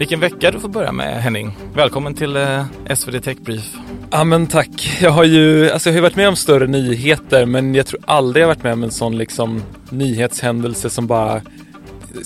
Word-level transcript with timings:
Vilken 0.00 0.20
vecka 0.20 0.50
du 0.50 0.60
får 0.60 0.68
börja 0.68 0.92
med 0.92 1.22
Henning. 1.22 1.56
Välkommen 1.74 2.14
till 2.14 2.36
eh, 2.36 2.64
SvD 2.94 3.22
Tech 3.22 3.38
Brief. 3.38 3.76
Ja 4.10 4.24
men 4.24 4.46
tack. 4.46 4.98
Jag 5.00 5.10
har 5.10 5.24
ju, 5.24 5.70
alltså 5.70 5.88
jag 5.88 5.94
har 5.94 5.96
ju 5.96 6.02
varit 6.02 6.16
med 6.16 6.28
om 6.28 6.36
större 6.36 6.66
nyheter 6.66 7.46
men 7.46 7.74
jag 7.74 7.86
tror 7.86 8.00
aldrig 8.04 8.42
jag 8.42 8.48
varit 8.48 8.62
med 8.62 8.72
om 8.72 8.82
en 8.82 8.90
sån 8.90 9.18
liksom 9.18 9.62
nyhetshändelse 9.90 10.90
som 10.90 11.06
bara 11.06 11.40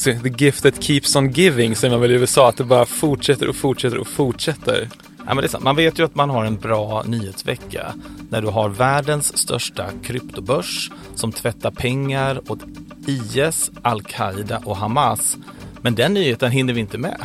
the 0.04 0.44
gift 0.44 0.62
that 0.62 0.82
keeps 0.82 1.16
on 1.16 1.30
giving 1.30 1.76
säger 1.76 1.92
man 1.92 2.00
väl 2.00 2.10
i 2.10 2.14
USA, 2.14 2.48
att 2.48 2.56
det 2.56 2.64
bara 2.64 2.86
fortsätter 2.86 3.48
och 3.48 3.56
fortsätter 3.56 3.98
och 3.98 4.08
fortsätter. 4.08 4.88
Ja, 5.18 5.24
men 5.26 5.36
det 5.36 5.44
är 5.44 5.48
sant. 5.48 5.64
Man 5.64 5.76
vet 5.76 5.98
ju 5.98 6.04
att 6.04 6.14
man 6.14 6.30
har 6.30 6.44
en 6.44 6.56
bra 6.56 7.02
nyhetsvecka 7.06 7.94
när 8.30 8.42
du 8.42 8.48
har 8.48 8.68
världens 8.68 9.36
största 9.36 9.86
kryptobörs 10.02 10.90
som 11.14 11.32
tvättar 11.32 11.70
pengar 11.70 12.40
åt 12.48 12.60
IS, 13.06 13.70
Al-Qaida 13.82 14.62
och 14.64 14.76
Hamas. 14.76 15.36
Men 15.84 15.94
den 15.94 16.14
nyheten 16.14 16.50
hinner 16.50 16.72
vi 16.72 16.80
inte 16.80 16.98
med. 16.98 17.16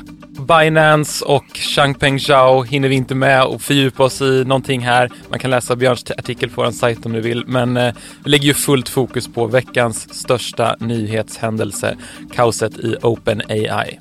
Binance 0.48 1.26
och 1.26 1.46
Changpeng 1.54 2.20
Zhao 2.20 2.64
hinner 2.64 2.90
vi 2.90 2.96
inte 2.96 3.16
med 3.16 3.44
och 3.44 3.62
fördjupa 3.62 4.04
oss 4.04 4.22
i 4.22 4.44
någonting 4.46 4.82
här. 4.82 5.10
Man 5.30 5.40
kan 5.40 5.52
läsa 5.52 5.76
Björns 5.76 6.12
artikel 6.12 6.50
på 6.50 6.64
vår 6.64 6.72
sajt 6.72 7.06
om 7.06 7.14
du 7.14 7.22
vill, 7.22 7.44
men 7.48 7.78
eh, 7.78 7.94
vi 8.24 8.30
lägger 8.30 8.46
ju 8.46 8.54
fullt 8.54 8.90
fokus 8.90 9.28
på 9.28 9.48
veckans 9.48 10.14
största 10.14 10.76
nyhetshändelse, 10.80 11.98
kaoset 12.36 12.80
i 12.80 12.96
OpenAI. 13.02 14.00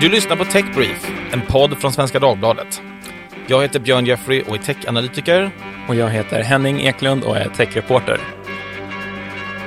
Du 0.00 0.08
lyssnar 0.08 0.36
på 0.36 0.44
Tech 0.44 0.64
Brief, 0.74 1.10
en 1.32 1.40
podd 1.40 1.78
från 1.78 1.92
Svenska 1.92 2.18
Dagbladet. 2.18 2.82
Jag 3.46 3.62
heter 3.62 3.80
Björn 3.80 4.06
Jeffrey 4.06 4.42
och 4.42 4.54
är 4.54 4.58
techanalytiker. 4.58 5.50
Och 5.88 5.94
jag 5.94 6.10
heter 6.10 6.42
Henning 6.42 6.80
Eklund 6.80 7.24
och 7.24 7.36
är 7.36 7.48
techreporter. 7.48 8.20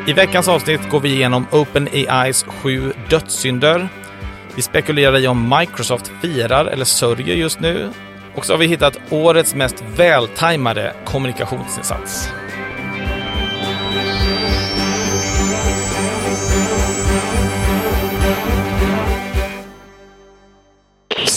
I 0.08 0.14
veckans 0.14 0.48
avsnitt 0.48 0.90
går 0.90 1.00
vi 1.00 1.10
igenom 1.10 1.46
OpenAIs 1.52 2.44
sju 2.44 2.94
dödssynder. 3.10 3.90
Vi 4.56 4.62
spekulerar 4.62 5.20
i 5.20 5.28
om 5.28 5.56
Microsoft 5.60 6.12
firar 6.22 6.66
eller 6.66 6.86
sörjer 6.86 7.36
just 7.36 7.60
nu. 7.60 7.90
Och 8.36 8.46
så 8.46 8.54
har 8.54 8.58
vi 8.58 8.68
hittat 8.68 9.00
årets 9.10 9.56
mest 9.56 9.84
vältajmade 9.96 10.94
kommunikationsinsats. 11.06 12.30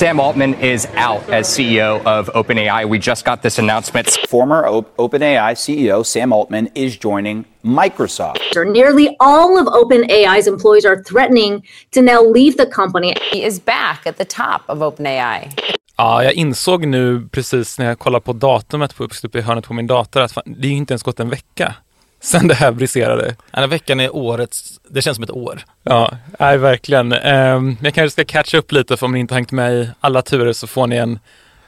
Sam 0.00 0.18
Altman 0.18 0.54
is 0.54 0.88
out 0.94 1.28
as 1.28 1.46
CEO 1.46 2.00
of 2.06 2.30
OpenAI. 2.34 2.88
We 2.88 2.98
just 2.98 3.22
got 3.26 3.42
this 3.42 3.58
announcement. 3.58 4.08
Former 4.30 4.66
o- 4.66 4.86
OpenAI 4.96 5.54
CEO 5.54 6.02
Sam 6.02 6.32
Altman 6.32 6.68
is 6.74 6.96
joining 6.96 7.44
Microsoft. 7.62 8.38
Nearly 8.72 9.16
all 9.18 9.58
of 9.60 9.66
OpenAI's 9.66 10.46
employees 10.46 10.86
are 10.86 11.02
threatening 11.02 11.62
to 11.90 12.00
now 12.00 12.22
leave 12.34 12.56
the 12.56 12.66
company. 12.66 13.14
He 13.32 13.44
is 13.44 13.60
back 13.64 14.06
at 14.06 14.16
the 14.16 14.24
top 14.24 14.62
of 14.68 14.78
OpenAI. 14.78 15.48
Ja, 15.96 16.24
jag 16.24 16.32
insåg 16.32 16.86
nu 16.86 17.28
precis 17.32 17.78
när 17.78 17.86
jag 17.86 17.98
kollade 17.98 18.24
på 18.24 18.32
datumet 18.32 18.96
på 18.96 19.04
uppe 19.24 19.38
i 19.38 19.40
hörnet 19.40 19.66
på 19.66 19.74
min 19.74 19.86
dator 19.86 20.20
att 20.22 20.32
fan, 20.32 20.44
det 20.46 20.66
är 20.68 20.70
ju 20.70 20.76
inte 20.76 20.92
ens 20.92 21.02
gått 21.02 21.20
en 21.20 21.30
vecka 21.30 21.74
sen 22.20 22.48
det 22.48 22.54
här 22.54 22.72
briserade. 22.72 23.24
Den 23.24 23.60
här 23.60 23.66
veckan 23.66 24.00
är 24.00 24.16
årets, 24.16 24.80
det 24.88 25.02
känns 25.02 25.14
som 25.14 25.24
ett 25.24 25.30
år. 25.30 25.64
Ja, 25.82 26.10
nej, 26.38 26.58
verkligen. 26.58 27.12
Um, 27.12 27.76
jag 27.82 27.94
kanske 27.94 28.10
ska 28.10 28.24
catcha 28.24 28.58
upp 28.58 28.72
lite 28.72 28.96
för 28.96 29.06
om 29.06 29.12
ni 29.12 29.18
inte 29.18 29.34
hängt 29.34 29.52
med 29.52 29.74
i 29.74 29.90
alla 30.00 30.22
turer 30.22 30.52
så 30.52 30.66
får 30.66 30.86
ni 30.86 30.96
en 30.96 31.18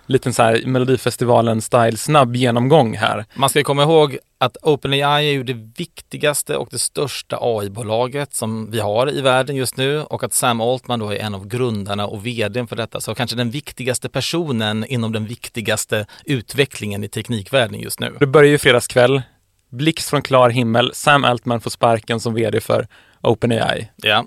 liten 0.07 0.35
så 0.35 0.43
här 0.43 0.63
Melodifestivalen-style 0.65 1.97
snabb 1.97 2.37
genomgång 2.37 2.97
här. 2.97 3.25
Man 3.35 3.51
ska 3.51 3.63
komma 3.63 3.83
ihåg 3.83 4.19
att 4.39 4.57
OpenAI 4.63 5.29
är 5.29 5.33
ju 5.33 5.43
det 5.43 5.73
viktigaste 5.77 6.57
och 6.57 6.69
det 6.71 6.79
största 6.79 7.39
AI-bolaget 7.41 8.35
som 8.35 8.71
vi 8.71 8.81
har 8.81 9.11
i 9.13 9.21
världen 9.21 9.57
just 9.57 9.77
nu 9.77 10.01
och 10.01 10.25
att 10.25 10.33
Sam 10.33 10.61
Altman 10.61 10.99
då 10.99 11.11
är 11.11 11.17
en 11.17 11.35
av 11.35 11.47
grundarna 11.47 12.07
och 12.07 12.27
vdn 12.27 12.67
för 12.67 12.77
detta. 12.77 13.01
Så 13.01 13.15
kanske 13.15 13.37
den 13.37 13.51
viktigaste 13.51 14.09
personen 14.09 14.85
inom 14.85 15.13
den 15.13 15.27
viktigaste 15.27 16.07
utvecklingen 16.25 17.05
i 17.05 17.09
teknikvärlden 17.09 17.81
just 17.81 18.01
nu. 18.01 18.17
Det 18.21 18.27
börjar 18.27 18.51
ju 18.51 18.59
fredagskväll. 18.59 19.23
Blixt 19.73 20.11
från 20.11 20.23
klar 20.23 20.51
himmel. 20.51 20.91
Sam 20.95 21.25
Altman 21.25 21.61
får 21.61 21.71
sparken 21.71 22.21
som 22.21 22.35
vd 22.35 22.61
för 22.61 22.87
OpenAI. 23.21 23.89
Ja. 23.97 24.27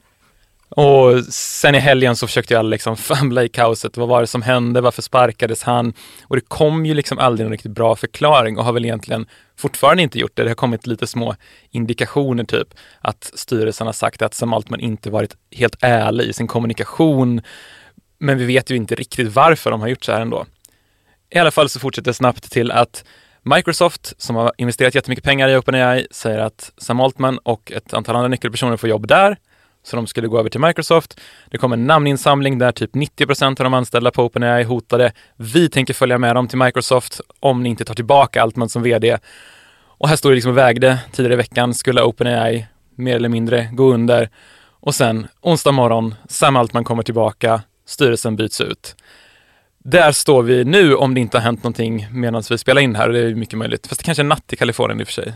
Och 0.70 1.24
sen 1.30 1.76
i 1.76 1.80
helgen 1.80 2.16
så 2.16 2.28
försökte 2.28 2.54
jag 2.54 2.66
liksom 2.66 2.98
famla 2.98 3.44
i 3.44 3.50
kaoset. 3.50 3.98
Vad 3.98 4.08
var 4.08 4.22
det 4.22 4.28
som 4.28 4.42
hände? 4.42 4.82
Varför 4.82 5.02
sparkades 5.02 5.64
han? 5.64 5.94
Och 6.24 6.36
det 6.36 6.42
kom 6.48 6.86
ju 6.86 6.94
liksom 6.94 7.20
aldrig 7.20 7.46
någon 7.46 7.52
riktigt 7.52 7.72
bra 7.72 7.96
förklaring 7.96 8.58
och 8.58 8.66
har 8.66 8.74
väl 8.74 8.86
egentligen 8.86 9.26
fortfarande 9.58 10.04
inte 10.04 10.20
gjort 10.20 10.36
det. 10.36 10.44
Det 10.44 10.50
har 10.50 10.56
kommit 10.56 10.88
lite 10.88 11.08
små 11.08 11.36
indikationer 11.72 12.44
typ 12.44 12.68
att 13.00 13.32
styrelsen 13.34 13.88
har 13.88 13.94
sagt 13.94 14.22
att 14.22 14.34
Sam 14.34 14.54
Altman 14.54 14.80
inte 14.80 15.10
varit 15.10 15.36
helt 15.52 15.78
ärlig 15.82 16.26
i 16.26 16.34
sin 16.34 16.48
kommunikation. 16.48 17.42
Men 18.18 18.38
vi 18.38 18.46
vet 18.46 18.70
ju 18.70 18.76
inte 18.76 18.96
riktigt 18.96 19.36
varför 19.36 19.72
de 19.72 19.82
har 19.82 19.88
gjort 19.88 20.04
så 20.04 20.12
här 20.12 20.22
ändå. 20.22 20.46
I 21.30 21.40
alla 21.40 21.52
fall 21.52 21.70
så 21.70 21.80
fortsätter 21.80 22.10
det 22.10 22.14
snabbt 22.14 22.52
till 22.52 22.72
att 22.72 23.04
Microsoft, 23.48 24.22
som 24.22 24.36
har 24.36 24.52
investerat 24.58 24.96
jättemycket 24.96 25.24
pengar 25.24 25.50
i 25.50 25.58
OpenAI, 25.58 26.08
säger 26.12 26.40
att 26.40 26.72
Sam 26.78 27.00
Altman 27.00 27.38
och 27.38 27.72
ett 27.72 27.94
antal 27.94 28.16
andra 28.16 28.28
nyckelpersoner 28.28 28.78
får 28.78 28.90
jobb 28.90 29.08
där. 29.08 29.38
Så 29.84 29.96
de 29.96 30.08
skulle 30.08 30.28
gå 30.28 30.40
över 30.40 30.50
till 30.50 30.60
Microsoft. 30.60 31.20
Det 31.52 31.58
kom 31.58 31.74
en 31.74 31.88
namninsamling 31.88 32.58
där 32.58 32.72
typ 32.72 32.96
90 32.96 33.26
procent 33.26 33.60
av 33.60 33.64
de 33.64 33.74
anställda 33.74 34.12
på 34.12 34.24
OpenAI 34.24 34.64
hotade. 34.64 35.12
Vi 35.36 35.70
tänker 35.70 35.94
följa 35.94 36.18
med 36.18 36.36
dem 36.36 36.48
till 36.48 36.58
Microsoft 36.58 37.22
om 37.40 37.64
ni 37.64 37.70
inte 37.70 37.86
tar 37.86 37.96
tillbaka 37.96 38.42
Altman 38.42 38.70
som 38.70 38.84
vd. 38.84 39.18
Och 39.78 40.10
här 40.10 40.16
står 40.16 40.30
det 40.30 40.36
liksom 40.36 40.52
och 40.52 40.58
vägde 40.58 41.00
tidigare 41.12 41.34
i 41.34 41.38
veckan. 41.38 41.74
Skulle 41.74 42.02
OpenAI 42.02 42.68
mer 42.96 43.16
eller 43.16 43.30
mindre 43.30 43.70
gå 43.72 43.94
under? 43.94 44.30
Och 44.80 44.96
sen 44.96 45.28
onsdag 45.42 45.72
morgon, 45.72 46.16
Sam 46.30 46.56
Altman 46.56 46.84
kommer 46.84 47.04
tillbaka, 47.04 47.62
styrelsen 47.86 48.36
byts 48.36 48.62
ut. 48.62 48.96
Där 49.88 50.12
står 50.12 50.44
vi 50.44 50.64
nu 50.64 50.96
om 50.96 51.14
det 51.14 51.20
inte 51.20 51.38
har 51.38 51.44
hänt 51.44 51.64
någonting 51.64 52.08
medan 52.12 52.44
vi 52.50 52.58
spelar 52.58 52.82
in 52.82 52.96
här. 52.96 53.10
Det 53.10 53.20
är 53.20 53.36
mycket 53.36 53.58
möjligt. 53.58 53.88
Fast 53.88 54.02
det 54.02 54.06
kanske 54.06 54.22
är 54.22 54.26
natt 54.26 54.54
i 54.54 54.56
Kalifornien 54.56 55.00
i 55.00 55.04
och 55.04 55.08
för 55.08 55.14
sig. 55.14 55.34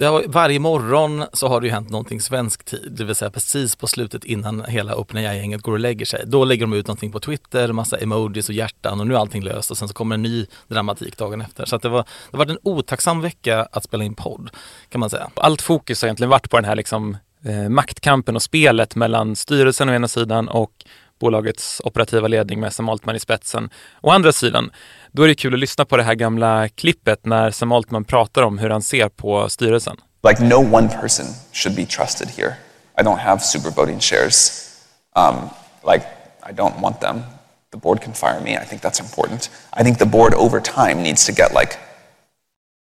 Har, 0.00 0.24
varje 0.26 0.58
morgon 0.58 1.24
så 1.32 1.48
har 1.48 1.60
det 1.60 1.66
ju 1.66 1.72
hänt 1.72 1.90
någonting 1.90 2.20
svensk 2.20 2.64
tid, 2.64 2.92
det 2.92 3.04
vill 3.04 3.14
säga 3.14 3.30
precis 3.30 3.76
på 3.76 3.86
slutet 3.86 4.24
innan 4.24 4.64
hela 4.64 4.96
OpenAI-gänget 4.96 5.62
går 5.62 5.72
och 5.72 5.78
lägger 5.78 6.06
sig. 6.06 6.24
Då 6.26 6.44
lägger 6.44 6.66
de 6.66 6.72
ut 6.72 6.86
någonting 6.86 7.12
på 7.12 7.20
Twitter, 7.20 7.72
massa 7.72 7.96
emojis 7.96 8.48
och 8.48 8.54
hjärtan 8.54 9.00
och 9.00 9.06
nu 9.06 9.14
är 9.14 9.18
allting 9.18 9.42
löst 9.42 9.70
och 9.70 9.78
sen 9.78 9.88
så 9.88 9.94
kommer 9.94 10.14
en 10.14 10.22
ny 10.22 10.46
dramatik 10.68 11.16
dagen 11.16 11.40
efter. 11.40 11.64
Så 11.64 11.78
det, 11.78 11.88
var, 11.88 12.04
det 12.30 12.36
var 12.36 12.46
en 12.46 12.58
otacksam 12.62 13.20
vecka 13.20 13.68
att 13.72 13.84
spela 13.84 14.04
in 14.04 14.14
podd 14.14 14.50
kan 14.88 15.00
man 15.00 15.10
säga. 15.10 15.30
Allt 15.34 15.62
fokus 15.62 16.02
har 16.02 16.06
egentligen 16.06 16.30
varit 16.30 16.50
på 16.50 16.56
den 16.56 16.64
här 16.64 16.76
liksom, 16.76 17.16
eh, 17.44 17.68
maktkampen 17.68 18.36
och 18.36 18.42
spelet 18.42 18.94
mellan 18.94 19.36
styrelsen 19.36 19.88
å 19.88 19.92
ena 19.92 20.08
sidan 20.08 20.48
och 20.48 20.72
bolagets 21.18 21.80
operativa 21.84 22.28
ledning 22.28 22.60
med 22.60 22.72
Sam 22.72 22.88
Altman 22.88 23.16
i 23.16 23.20
spetsen. 23.20 23.70
Å 24.00 24.10
andra 24.10 24.32
sidan, 24.32 24.70
då 25.12 25.22
är 25.22 25.28
det 25.28 25.34
kul 25.34 25.54
att 25.54 25.60
lyssna 25.60 25.84
på 25.84 25.96
det 25.96 26.02
här 26.02 26.14
gamla 26.14 26.68
klippet 26.68 27.26
när 27.26 27.50
Sam 27.50 27.72
Altman 27.72 28.04
pratar 28.04 28.42
om 28.42 28.58
hur 28.58 28.70
han 28.70 28.82
ser 28.82 29.08
på 29.08 29.48
styrelsen. 29.48 29.96
Like 30.28 30.44
no 30.44 30.74
one 30.74 30.88
person 30.88 31.26
should 31.52 31.76
be 31.76 31.86
trusted 31.86 32.28
here. 32.28 32.56
I 33.00 33.02
don't 33.02 33.18
have 33.18 33.40
super 33.40 33.70
voting 33.70 34.00
shares. 34.00 34.68
Um, 35.16 35.50
like 35.92 36.06
I 36.42 36.52
don't 36.52 36.80
want 36.80 37.00
them. 37.00 37.22
The 37.70 37.78
board 37.78 38.02
can 38.02 38.14
fire 38.14 38.40
me. 38.40 38.56
I 38.56 38.64
think 38.64 38.82
that's 38.82 39.00
important. 39.00 39.50
I 39.80 39.84
think 39.84 39.98
the 39.98 40.06
board 40.06 40.34
over 40.34 40.60
time 40.60 41.02
needs 41.02 41.26
to 41.26 41.32
get 41.32 41.54
like 41.54 41.78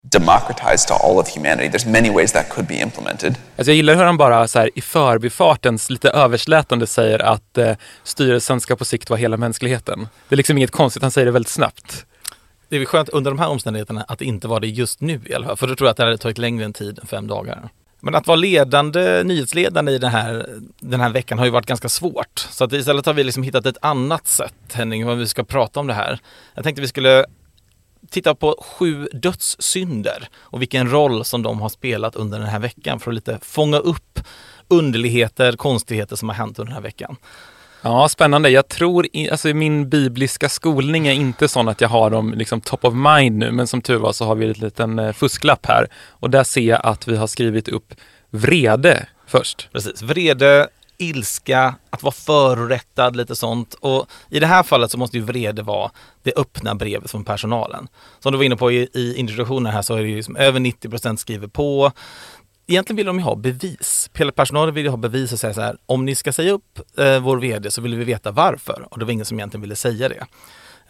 democratized 0.02 0.88
to 0.88 0.94
all 0.94 1.20
of 1.20 1.36
humanity. 1.36 1.70
There's 1.70 1.92
many 1.92 2.10
ways 2.10 2.32
that 2.32 2.50
could 2.50 2.68
be 2.68 2.76
implemented. 2.76 3.36
Alltså 3.58 3.72
jag 3.72 3.76
gillar 3.76 3.96
hur 3.96 4.04
han 4.04 4.18
bara 4.18 4.48
så 4.48 4.60
här, 4.60 4.70
i 4.76 4.82
förbifartens 4.82 5.90
lite 5.90 6.10
överslätande 6.10 6.88
säger 6.88 7.20
att 7.20 7.58
eh, 7.58 7.76
styrelsen 8.04 8.62
ska 8.62 8.76
på 8.76 8.86
sikt 8.86 9.10
vara 9.10 9.20
hela 9.20 9.38
mänskligheten. 9.38 10.08
Det 10.30 10.36
är 10.36 10.38
liksom 10.38 10.58
inget 10.58 10.72
konstigt, 10.72 11.02
han 11.02 11.12
säger 11.12 11.26
det 11.26 11.32
väldigt 11.32 11.52
snabbt. 11.52 12.06
Det 12.70 12.78
är 12.78 12.86
skönt 12.86 13.10
under 13.10 13.32
de 13.32 13.40
här 13.40 13.48
omständigheterna 13.48 14.06
att 14.08 14.20
det 14.20 14.26
inte 14.26 14.48
var 14.48 14.60
det 14.60 14.68
just 14.68 15.02
nu 15.02 15.22
i 15.26 15.34
alla 15.34 15.48
fall, 15.48 15.58
för 15.58 15.68
då 15.68 15.76
tror 15.76 15.88
jag 15.88 15.92
att 15.92 15.98
det 15.98 16.04
hade 16.04 16.18
tagit 16.18 16.38
längre 16.38 16.66
än 16.66 16.74
tid 16.74 17.00
än 17.00 17.08
fem 17.08 17.28
dagar. 17.28 17.70
Men 18.02 18.16
att 18.16 18.28
vara 18.28 18.36
ledande, 18.36 19.24
nyhetsledande 19.24 19.92
i 19.92 19.98
den 19.98 20.12
här, 20.12 20.46
den 20.80 21.00
här 21.00 21.10
veckan 21.10 21.38
har 21.38 21.46
ju 21.46 21.52
varit 21.52 21.66
ganska 21.66 21.90
svårt. 21.90 22.48
Så 22.50 22.64
att 22.64 22.74
istället 22.74 23.06
har 23.06 23.14
vi 23.14 23.24
liksom 23.24 23.44
hittat 23.44 23.66
ett 23.66 23.78
annat 23.82 24.28
sätt, 24.28 24.54
Henning, 24.74 25.06
vad 25.06 25.18
vi 25.18 25.28
ska 25.28 25.44
prata 25.44 25.80
om 25.80 25.88
det 25.88 25.94
här. 25.94 26.20
Jag 26.56 26.64
tänkte 26.64 26.82
vi 26.82 26.88
skulle 26.88 27.26
titta 28.10 28.36
på 28.36 28.56
sju 28.62 29.08
dödssynder 29.14 30.30
och 30.36 30.62
vilken 30.62 30.92
roll 30.92 31.26
som 31.26 31.44
de 31.44 31.62
har 31.62 31.70
spelat 31.70 32.16
under 32.16 32.40
den 32.40 32.48
här 32.48 32.60
veckan 32.60 33.00
för 33.00 33.12
att 33.12 33.16
lite 33.16 33.40
fånga 33.42 33.78
upp 33.78 34.20
underligheter, 34.68 35.52
konstigheter 35.52 36.16
som 36.16 36.30
har 36.30 36.36
hänt 36.36 36.60
under 36.60 36.70
den 36.70 36.74
här 36.74 36.82
veckan. 36.82 37.16
Ja, 37.82 38.10
spännande. 38.10 38.50
Jag 38.50 38.68
tror, 38.68 39.08
alltså 39.32 39.48
min 39.48 39.90
bibliska 39.90 40.50
skolning 40.50 41.08
är 41.08 41.12
inte 41.12 41.48
sån 41.48 41.70
att 41.70 41.82
jag 41.82 41.90
har 41.90 42.10
dem 42.10 42.34
liksom 42.34 42.62
top 42.62 42.86
of 42.86 42.94
mind 42.94 43.38
nu, 43.38 43.52
men 43.52 43.68
som 43.68 43.82
tur 43.82 43.98
var 43.98 44.14
så 44.14 44.26
har 44.26 44.36
vi 44.36 44.46
en 44.46 44.52
liten 44.52 45.00
eh, 45.00 45.14
fusklapp 45.14 45.66
här 45.66 45.88
och 46.10 46.30
där 46.30 46.44
ser 46.44 46.62
jag 46.62 46.82
att 46.84 47.08
vi 47.08 47.16
har 47.16 47.28
skrivit 47.28 47.68
upp 47.68 47.94
vrede 48.30 49.08
först. 49.28 49.70
Precis, 49.72 50.02
vrede, 50.02 50.68
ilska, 51.00 51.76
att 51.90 52.04
vara 52.04 52.14
förorättad, 52.14 53.16
lite 53.16 53.36
sånt. 53.36 53.74
Och 53.74 54.08
i 54.30 54.40
det 54.40 54.48
här 54.48 54.64
fallet 54.64 54.92
så 54.92 54.98
måste 54.98 55.18
ju 55.18 55.24
vrede 55.24 55.62
vara 55.62 55.92
det 56.24 56.34
öppna 56.36 56.76
brevet 56.76 57.12
från 57.12 57.26
personalen. 57.26 57.88
Som 58.20 58.32
du 58.32 58.38
var 58.38 58.46
inne 58.46 58.56
på 58.56 58.72
i, 58.72 58.90
i 58.94 59.16
introduktionen 59.16 59.74
här 59.74 59.82
så 59.82 59.96
är 59.96 60.02
det 60.02 60.10
ju 60.10 60.24
som 60.24 60.36
över 60.36 60.60
90 60.60 60.90
procent 60.90 61.20
skriver 61.20 61.48
på. 61.48 61.92
egentligen 62.68 62.98
vill 62.98 63.06
de 63.06 63.18
ju 63.18 63.24
ha 63.24 63.36
bevis. 63.36 64.10
Hela 64.14 64.32
personalen 64.32 64.76
vill 64.76 64.84
ju 64.84 64.90
ha 64.90 64.98
bevis 64.98 65.34
och 65.34 65.40
säga 65.40 65.54
så 65.54 65.62
här, 65.62 65.78
om 65.86 66.06
ni 66.06 66.16
ska 66.16 66.34
säga 66.34 66.52
upp 66.52 66.80
eh, 66.98 67.20
vår 67.20 67.38
VD 67.38 67.72
så 67.72 67.82
vill 67.82 67.96
vi 67.96 68.04
veta 68.06 68.32
varför. 68.32 68.88
Och 68.92 69.00
det 69.00 69.06
var 69.06 69.12
ingen 69.12 69.26
som 69.26 69.40
egentligen 69.40 69.62
ville 69.62 69.76
säga 69.76 70.10
det. 70.10 70.26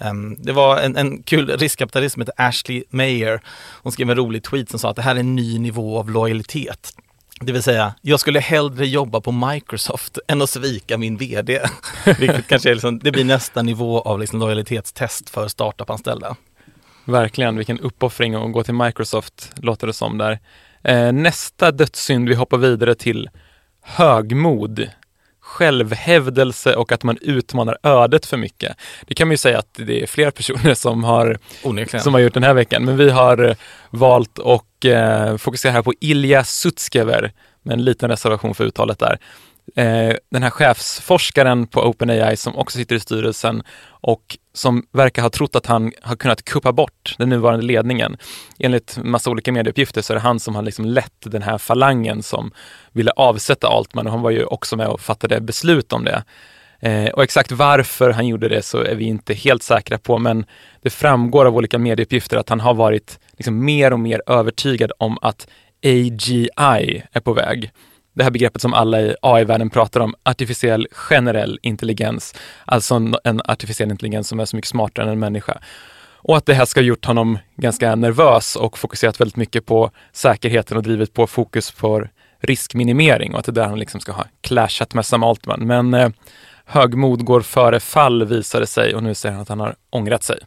Um, 0.01 0.35
det 0.39 0.51
var 0.51 0.77
en, 0.77 0.97
en 0.97 1.23
kul 1.23 1.57
riskkapitalist 1.57 2.13
som 2.13 2.21
heter 2.21 2.33
Ashley 2.37 2.83
Mayer. 2.89 3.41
Hon 3.83 3.91
skrev 3.91 4.09
en 4.09 4.15
rolig 4.15 4.43
tweet 4.43 4.69
som 4.69 4.79
sa 4.79 4.89
att 4.89 4.95
det 4.95 5.01
här 5.01 5.15
är 5.15 5.19
en 5.19 5.35
ny 5.35 5.59
nivå 5.59 5.99
av 5.99 6.09
lojalitet. 6.09 6.93
Det 7.41 7.51
vill 7.51 7.63
säga, 7.63 7.93
jag 8.01 8.19
skulle 8.19 8.39
hellre 8.39 8.87
jobba 8.87 9.21
på 9.21 9.31
Microsoft 9.31 10.17
än 10.27 10.41
att 10.41 10.49
svika 10.49 10.97
min 10.97 11.17
VD. 11.17 11.61
Vilket 12.19 12.47
kanske 12.47 12.69
är 12.69 12.73
liksom, 12.73 12.99
det 12.99 13.11
blir 13.11 13.23
nästa 13.23 13.61
nivå 13.61 14.01
av 14.01 14.19
liksom 14.19 14.39
lojalitetstest 14.39 15.29
för 15.29 15.47
startup-anställda. 15.47 16.35
Verkligen, 17.05 17.57
vilken 17.57 17.79
uppoffring 17.79 18.35
att 18.35 18.53
gå 18.53 18.63
till 18.63 18.73
Microsoft 18.73 19.51
låter 19.55 19.87
det 19.87 19.93
som 19.93 20.17
där. 20.17 20.39
Eh, 20.83 21.11
nästa 21.11 21.71
dödssynd, 21.71 22.29
vi 22.29 22.35
hoppar 22.35 22.57
vidare 22.57 22.95
till 22.95 23.29
högmod 23.81 24.89
självhävdelse 25.49 26.75
och 26.75 26.91
att 26.91 27.03
man 27.03 27.17
utmanar 27.21 27.77
ödet 27.83 28.25
för 28.25 28.37
mycket. 28.37 28.77
Det 29.07 29.13
kan 29.13 29.27
man 29.27 29.33
ju 29.33 29.37
säga 29.37 29.59
att 29.59 29.73
det 29.73 30.01
är 30.03 30.07
fler 30.07 30.31
personer 30.31 30.73
som 30.73 31.03
har, 31.03 31.37
som 31.99 32.13
har 32.13 32.21
gjort 32.21 32.33
den 32.33 32.43
här 32.43 32.53
veckan, 32.53 32.85
men 32.85 32.97
vi 32.97 33.09
har 33.09 33.55
valt 33.89 34.39
att 34.39 34.85
eh, 34.85 35.37
fokusera 35.37 35.71
här 35.71 35.81
på 35.81 35.93
Ilja 35.99 36.43
Sutskever 36.43 37.31
med 37.63 37.73
en 37.73 37.83
liten 37.83 38.09
reservation 38.09 38.55
för 38.55 38.63
uttalet 38.63 38.99
där 38.99 39.19
eh, 39.75 40.15
den 40.31 40.43
här 40.43 40.49
chefsforskaren 40.49 41.67
på 41.67 41.81
OpenAI 41.81 42.37
som 42.37 42.55
också 42.55 42.77
sitter 42.77 42.95
i 42.95 42.99
styrelsen 42.99 43.63
och 43.87 44.37
som 44.53 44.83
verkar 44.91 45.21
ha 45.21 45.29
trott 45.29 45.55
att 45.55 45.65
han 45.65 45.91
har 46.01 46.15
kunnat 46.15 46.45
kuppa 46.45 46.71
bort 46.71 47.15
den 47.17 47.29
nuvarande 47.29 47.65
ledningen. 47.65 48.17
Enligt 48.59 48.97
massa 49.03 49.29
olika 49.29 49.51
medieuppgifter 49.51 50.01
så 50.01 50.13
är 50.13 50.15
det 50.15 50.21
han 50.21 50.39
som 50.39 50.55
har 50.55 50.61
liksom 50.61 50.85
lett 50.85 51.21
den 51.21 51.41
här 51.41 51.57
falangen 51.57 52.23
som 52.23 52.51
ville 52.91 53.11
avsätta 53.11 53.67
Altman 53.67 54.05
och 54.05 54.11
han 54.11 54.21
var 54.21 54.31
ju 54.31 54.45
också 54.45 54.77
med 54.77 54.87
och 54.87 55.01
fattade 55.01 55.41
beslut 55.41 55.93
om 55.93 56.05
det. 56.05 56.23
Eh, 56.79 57.09
och 57.09 57.23
exakt 57.23 57.51
varför 57.51 58.09
han 58.09 58.27
gjorde 58.27 58.49
det 58.49 58.61
så 58.61 58.83
är 58.83 58.95
vi 58.95 59.05
inte 59.05 59.33
helt 59.33 59.63
säkra 59.63 59.97
på, 59.97 60.17
men 60.17 60.45
det 60.81 60.89
framgår 60.89 61.45
av 61.45 61.55
olika 61.55 61.77
medieuppgifter 61.77 62.37
att 62.37 62.49
han 62.49 62.59
har 62.59 62.73
varit 62.73 63.19
liksom 63.37 63.65
mer 63.65 63.93
och 63.93 63.99
mer 63.99 64.21
övertygad 64.27 64.91
om 64.97 65.17
att 65.21 65.47
AGI 65.83 66.49
är 67.11 67.19
på 67.19 67.33
väg 67.33 67.71
det 68.19 68.23
här 68.23 68.31
begreppet 68.31 68.61
som 68.61 68.73
alla 68.73 69.01
i 69.01 69.15
AI-världen 69.21 69.69
pratar 69.69 69.99
om, 69.99 70.15
artificiell 70.23 70.87
generell 70.91 71.59
intelligens, 71.61 72.35
alltså 72.65 72.95
en 73.23 73.41
artificiell 73.45 73.91
intelligens 73.91 74.27
som 74.27 74.39
är 74.39 74.45
så 74.45 74.55
mycket 74.55 74.69
smartare 74.69 75.05
än 75.05 75.11
en 75.11 75.19
människa. 75.19 75.57
Och 76.21 76.37
att 76.37 76.45
det 76.45 76.53
här 76.53 76.65
ska 76.65 76.79
ha 76.79 76.85
gjort 76.85 77.05
honom 77.05 77.37
ganska 77.55 77.95
nervös 77.95 78.55
och 78.55 78.77
fokuserat 78.77 79.21
väldigt 79.21 79.35
mycket 79.35 79.65
på 79.65 79.91
säkerheten 80.11 80.77
och 80.77 80.83
drivit 80.83 81.13
på 81.13 81.27
fokus 81.27 81.71
för 81.71 82.09
riskminimering 82.39 83.33
och 83.33 83.39
att 83.39 83.45
det 83.45 83.51
är 83.51 83.53
där 83.53 83.67
han 83.67 83.79
liksom 83.79 84.01
ska 84.01 84.11
ha 84.11 84.25
clashat 84.41 84.93
med 84.93 85.05
Sam 85.05 85.23
Altman. 85.23 85.59
Men 85.67 85.93
eh, 85.93 86.09
högmod 86.65 87.25
går 87.25 87.41
före 87.41 87.79
fall 87.79 88.25
visade 88.25 88.67
sig 88.67 88.95
och 88.95 89.03
nu 89.03 89.15
säger 89.15 89.33
han 89.33 89.41
att 89.41 89.49
han 89.49 89.59
har 89.59 89.75
ångrat 89.89 90.23
sig. 90.23 90.39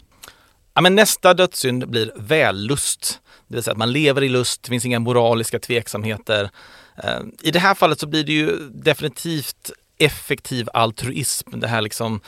Ja, 0.74 0.80
men 0.80 0.94
nästa 0.94 1.34
dödssynd 1.34 1.88
blir 1.88 2.12
vällust. 2.16 3.20
Det 3.48 3.54
vill 3.54 3.64
säga 3.64 3.72
att 3.72 3.78
man 3.78 3.92
lever 3.92 4.22
i 4.22 4.28
lust, 4.28 4.62
det 4.62 4.68
finns 4.68 4.84
inga 4.84 4.98
moraliska 4.98 5.58
tveksamheter. 5.58 6.50
Eh, 6.96 7.20
I 7.42 7.50
det 7.50 7.58
här 7.58 7.74
fallet 7.74 8.00
så 8.00 8.06
blir 8.06 8.24
det 8.24 8.32
ju 8.32 8.56
definitivt 8.70 9.70
effektiv 10.04 10.68
altruism, 10.72 11.60
det 11.60 11.68
här 11.68 11.80
liksom 11.80 12.20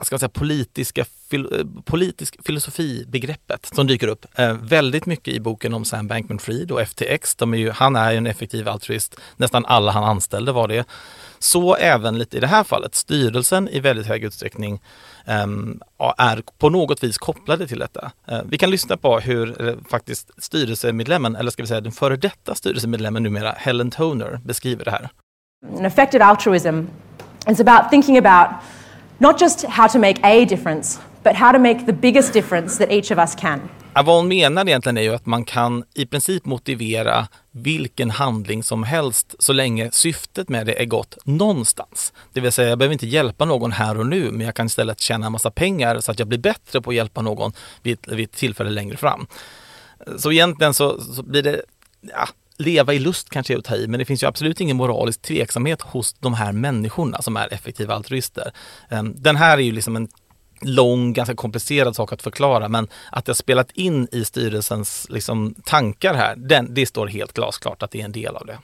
ska 0.00 0.14
man 0.14 0.20
säga, 0.20 0.28
politiska 0.28 1.04
fil, 1.30 1.48
eh, 1.52 1.82
politisk 1.84 2.36
filosofibegreppet 2.44 3.66
som 3.74 3.86
dyker 3.86 4.08
upp 4.08 4.26
eh, 4.34 4.52
väldigt 4.52 5.06
mycket 5.06 5.34
i 5.34 5.40
boken 5.40 5.74
om 5.74 5.84
Sam 5.84 6.08
Bankman-Fried 6.08 6.70
och 6.70 6.88
FTX. 6.88 7.34
De 7.34 7.54
är 7.54 7.58
ju, 7.58 7.70
han 7.70 7.96
är 7.96 8.10
ju 8.10 8.16
en 8.16 8.26
effektiv 8.26 8.68
altruist. 8.68 9.16
Nästan 9.36 9.64
alla 9.66 9.92
han 9.92 10.04
anställde 10.04 10.52
var 10.52 10.68
det. 10.68 10.86
Så 11.38 11.74
även 11.74 12.18
lite 12.18 12.36
i 12.36 12.40
det 12.40 12.46
här 12.46 12.64
fallet. 12.64 12.94
Styrelsen 12.94 13.68
i 13.68 13.80
väldigt 13.80 14.06
hög 14.06 14.24
utsträckning 14.24 14.80
eh, 15.24 15.46
är 16.18 16.42
på 16.58 16.70
något 16.70 17.04
vis 17.04 17.18
kopplade 17.18 17.68
till 17.68 17.78
detta. 17.78 18.12
Eh, 18.28 18.40
vi 18.44 18.58
kan 18.58 18.70
lyssna 18.70 18.96
på 18.96 19.18
hur 19.18 19.68
eh, 19.68 19.74
faktiskt 19.90 20.30
styrelsemedlemmen, 20.38 21.36
eller 21.36 21.50
ska 21.50 21.62
vi 21.62 21.66
säga 21.66 21.80
den 21.80 21.92
före 21.92 22.16
detta 22.16 22.54
styrelsemedlemmen 22.54 23.22
numera, 23.22 23.52
Helen 23.52 23.90
Toner, 23.90 24.40
beskriver 24.44 24.84
det 24.84 24.90
här 24.90 25.10
and 25.62 25.86
effective 25.86 26.24
altruism 26.24 26.88
is 27.48 27.60
about 27.60 27.90
thinking 27.90 28.18
about 28.18 28.48
not 29.18 29.40
just 29.40 29.64
how 29.64 29.88
to 29.88 29.98
make 29.98 30.20
a 30.22 30.44
difference, 30.44 31.00
but 31.22 31.36
how 31.36 31.52
to 31.52 31.58
make 31.58 31.86
the 31.86 31.92
biggest 31.92 32.32
difference 32.32 32.78
that 32.78 32.92
each 32.92 33.10
of 33.12 33.18
us 33.18 33.34
can. 33.34 33.60
Ja, 33.94 34.02
vad 34.02 34.16
hon 34.16 34.28
menar 34.28 34.68
egentligen 34.68 34.96
är 34.96 35.02
ju 35.02 35.14
att 35.14 35.26
man 35.26 35.44
kan 35.44 35.84
i 35.94 36.06
princip 36.06 36.44
motivera 36.44 37.28
vilken 37.50 38.10
handling 38.10 38.62
som 38.62 38.82
helst 38.82 39.34
så 39.38 39.52
länge 39.52 39.90
syftet 39.90 40.48
med 40.48 40.66
det 40.66 40.82
är 40.82 40.84
gott 40.84 41.18
någonstans. 41.24 42.12
Det 42.32 42.40
vill 42.40 42.52
säga, 42.52 42.68
jag 42.68 42.78
behöver 42.78 42.92
inte 42.92 43.06
hjälpa 43.06 43.44
någon 43.44 43.72
här 43.72 43.98
och 43.98 44.06
nu, 44.06 44.30
men 44.30 44.46
jag 44.46 44.54
kan 44.54 44.66
istället 44.66 45.00
tjäna 45.00 45.26
en 45.26 45.32
massa 45.32 45.50
pengar 45.50 46.00
så 46.00 46.12
att 46.12 46.18
jag 46.18 46.28
blir 46.28 46.38
bättre 46.38 46.80
på 46.80 46.90
att 46.90 46.96
hjälpa 46.96 47.22
någon 47.22 47.52
vid, 47.82 47.98
vid 48.08 48.24
ett 48.24 48.36
tillfälle 48.36 48.70
längre 48.70 48.96
fram. 48.96 49.26
Så 50.16 50.32
egentligen 50.32 50.74
så, 50.74 51.00
så 51.00 51.22
blir 51.22 51.42
det, 51.42 51.62
ja, 52.00 52.28
leva 52.62 52.94
i 52.94 52.98
lust 52.98 53.30
kanske 53.30 53.54
är 53.54 53.58
att 53.58 53.64
ta 53.64 53.76
i, 53.76 53.86
men 53.86 53.98
det 53.98 54.04
finns 54.04 54.22
ju 54.22 54.26
absolut 54.26 54.60
ingen 54.60 54.76
moralisk 54.76 55.22
tveksamhet 55.22 55.82
hos 55.82 56.12
de 56.12 56.34
här 56.34 56.52
människorna 56.52 57.22
som 57.22 57.36
är 57.36 57.52
effektiva 57.52 57.94
altruister. 57.94 58.52
Ehm, 58.90 59.14
den 59.16 59.36
här 59.36 59.58
är 59.58 59.62
ju 59.62 59.72
liksom 59.72 59.96
en 59.96 60.08
lång, 60.60 61.12
ganska 61.12 61.34
komplicerad 61.34 61.96
sak 61.96 62.12
att 62.12 62.22
förklara, 62.22 62.68
men 62.68 62.88
att 63.12 63.24
det 63.24 63.30
har 63.30 63.34
spelat 63.34 63.70
in 63.70 64.08
i 64.12 64.24
styrelsens 64.24 65.06
liksom, 65.10 65.54
tankar 65.64 66.14
här, 66.14 66.36
den, 66.36 66.74
det 66.74 66.86
står 66.86 67.06
helt 67.06 67.32
glasklart 67.32 67.82
att 67.82 67.90
det 67.90 68.00
är 68.00 68.04
en 68.04 68.12
del 68.12 68.36
av 68.36 68.46
det. 68.46 68.58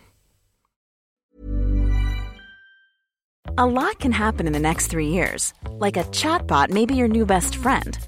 A 3.57 3.67
lot 3.67 3.99
can 3.99 4.13
happen 4.13 4.47
in 4.47 4.53
the 4.53 4.59
next 4.59 4.91
three 4.91 5.09
years. 5.09 5.55
Like 5.81 6.01
a 6.01 6.05
chatbot 6.13 6.71
maybe 6.71 6.95
your 6.95 7.09
new 7.09 7.27
best 7.27 7.55
friend. 7.55 8.08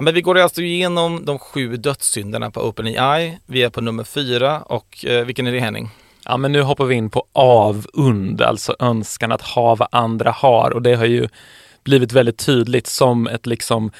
men 0.00 0.14
vi 0.14 0.20
går 0.20 0.38
alltså 0.38 0.62
igenom 0.62 1.24
de 1.24 1.38
sju 1.38 1.76
dödssynderna 1.76 2.50
på 2.50 2.60
OpenAI. 2.60 3.38
Vi 3.46 3.62
är 3.62 3.70
på 3.70 3.80
nummer 3.80 4.04
fyra 4.04 4.60
och 4.60 5.04
eh, 5.04 5.24
vilken 5.24 5.46
är 5.46 5.52
det 5.52 5.60
Henning? 5.60 5.90
Ja, 6.24 6.36
men 6.36 6.52
nu 6.52 6.62
hoppar 6.62 6.84
vi 6.84 6.94
in 6.94 7.10
på 7.10 7.26
avund, 7.32 8.42
alltså 8.42 8.76
önskan 8.78 9.32
att 9.32 9.42
ha 9.42 9.74
vad 9.74 9.88
andra 9.92 10.30
har 10.30 10.70
och 10.70 10.82
det 10.82 10.94
har 10.94 11.04
ju 11.04 11.28
blivit 11.84 12.12
väldigt 12.12 12.38
tydligt 12.38 12.86
som 12.86 13.26
ett 13.26 13.46
liksom 13.46 13.90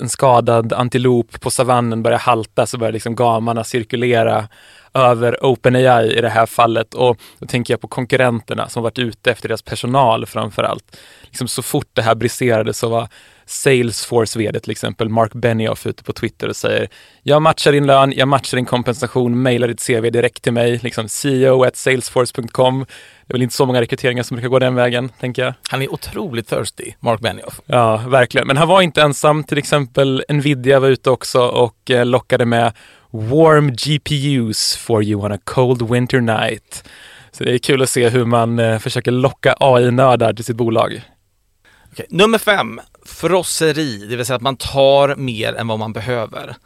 en 0.00 0.08
skadad 0.08 0.72
antilop 0.72 1.40
på 1.40 1.50
savannen 1.50 2.02
börjar 2.02 2.18
halta 2.18 2.66
så 2.66 2.78
börjar 2.78 2.92
liksom 2.92 3.14
gamarna 3.14 3.64
cirkulera 3.64 4.48
över 4.94 5.44
OpenAI 5.44 6.18
i 6.18 6.20
det 6.20 6.28
här 6.28 6.46
fallet 6.46 6.94
och 6.94 7.18
då 7.38 7.46
tänker 7.46 7.72
jag 7.72 7.80
på 7.80 7.88
konkurrenterna 7.88 8.68
som 8.68 8.82
varit 8.82 8.98
ute 8.98 9.30
efter 9.30 9.48
deras 9.48 9.62
personal 9.62 10.26
framför 10.26 10.62
allt. 10.62 10.96
Liksom 11.22 11.48
så 11.48 11.62
fort 11.62 11.88
det 11.92 12.02
här 12.02 12.14
briserade 12.14 12.74
så 12.74 12.88
var 12.88 13.08
Salesforce 13.46 14.38
vd 14.38 14.60
till 14.60 14.70
exempel, 14.70 15.08
Mark 15.08 15.32
Benioff 15.32 15.86
ute 15.86 16.04
på 16.04 16.12
Twitter 16.12 16.48
och 16.48 16.56
säger 16.56 16.88
jag 17.22 17.42
matchar 17.42 17.72
din 17.72 17.86
lön, 17.86 18.12
jag 18.16 18.28
matchar 18.28 18.56
din 18.56 18.64
kompensation, 18.64 19.42
mejla 19.42 19.66
ditt 19.66 19.86
CV 19.86 20.10
direkt 20.10 20.42
till 20.42 20.52
mig, 20.52 20.80
liksom 20.82 21.08
CEO 21.08 21.64
at 21.64 21.76
salesforce.com. 21.76 22.86
Det 23.26 23.32
är 23.32 23.34
väl 23.34 23.42
inte 23.42 23.54
så 23.54 23.66
många 23.66 23.80
rekryteringar 23.80 24.22
som 24.22 24.34
brukar 24.34 24.48
gå 24.48 24.58
den 24.58 24.74
vägen, 24.74 25.08
tänker 25.08 25.44
jag. 25.44 25.54
Han 25.70 25.82
är 25.82 25.92
otroligt 25.92 26.48
thirsty, 26.48 26.92
Mark 27.00 27.20
Benioff. 27.20 27.60
Ja, 27.66 27.96
verkligen. 27.96 28.46
Men 28.46 28.56
han 28.56 28.68
var 28.68 28.82
inte 28.82 29.02
ensam. 29.02 29.44
Till 29.44 29.58
exempel 29.58 30.24
Nvidia 30.28 30.80
var 30.80 30.88
ute 30.88 31.10
också 31.10 31.40
och 31.40 31.90
eh, 31.90 32.06
lockade 32.06 32.44
med 32.44 32.72
Warm 33.12 33.72
GPUs 33.72 34.76
for 34.76 35.02
you 35.02 35.24
on 35.24 35.32
a 35.32 35.38
cold 35.44 35.90
winter 35.90 36.20
night. 36.20 36.88
Så 37.32 37.44
det 37.44 37.54
är 37.54 37.58
kul 37.58 37.82
att 37.82 37.90
se 37.90 38.08
hur 38.08 38.24
man 38.24 38.58
eh, 38.58 38.78
försöker 38.78 39.10
locka 39.10 39.54
AI-nördar 39.60 40.32
till 40.32 40.44
sitt 40.44 40.56
bolag. 40.56 41.02
Okay. 41.92 42.06
Nummer 42.10 42.38
fem, 42.38 42.80
frosseri, 43.04 44.06
det 44.06 44.16
vill 44.16 44.26
säga 44.26 44.36
att 44.36 44.42
man 44.42 44.56
tar 44.56 45.16
mer 45.16 45.54
än 45.54 45.68
vad 45.68 45.78
man 45.78 45.92
behöver. 45.92 46.56